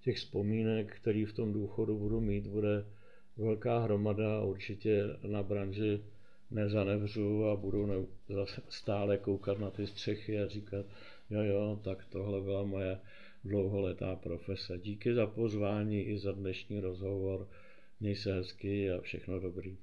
těch 0.00 0.16
vzpomínek, 0.16 0.96
který 0.96 1.24
v 1.24 1.32
tom 1.32 1.52
důchodu 1.52 1.98
budu 1.98 2.20
mít, 2.20 2.46
bude 2.46 2.84
velká 3.36 3.78
hromada 3.78 4.38
a 4.38 4.44
určitě 4.44 5.04
na 5.26 5.42
branži 5.42 6.00
nezanevřu 6.50 7.44
a 7.44 7.56
budu 7.56 7.86
ne, 7.86 7.94
stále 8.68 9.18
koukat 9.18 9.58
na 9.58 9.70
ty 9.70 9.86
střechy 9.86 10.40
a 10.40 10.48
říkat, 10.48 10.86
jo 11.30 11.42
jo, 11.42 11.80
tak 11.84 12.04
tohle 12.04 12.40
byla 12.40 12.62
moje 12.62 12.98
dlouholetá 13.44 14.16
profese. 14.16 14.78
Díky 14.78 15.14
za 15.14 15.26
pozvání 15.26 16.02
i 16.02 16.18
za 16.18 16.32
dnešní 16.32 16.80
rozhovor. 16.80 17.48
Měj 18.00 18.16
se 18.16 18.34
hezky 18.34 18.90
a 18.90 19.00
všechno 19.00 19.40
dobrý. 19.40 19.76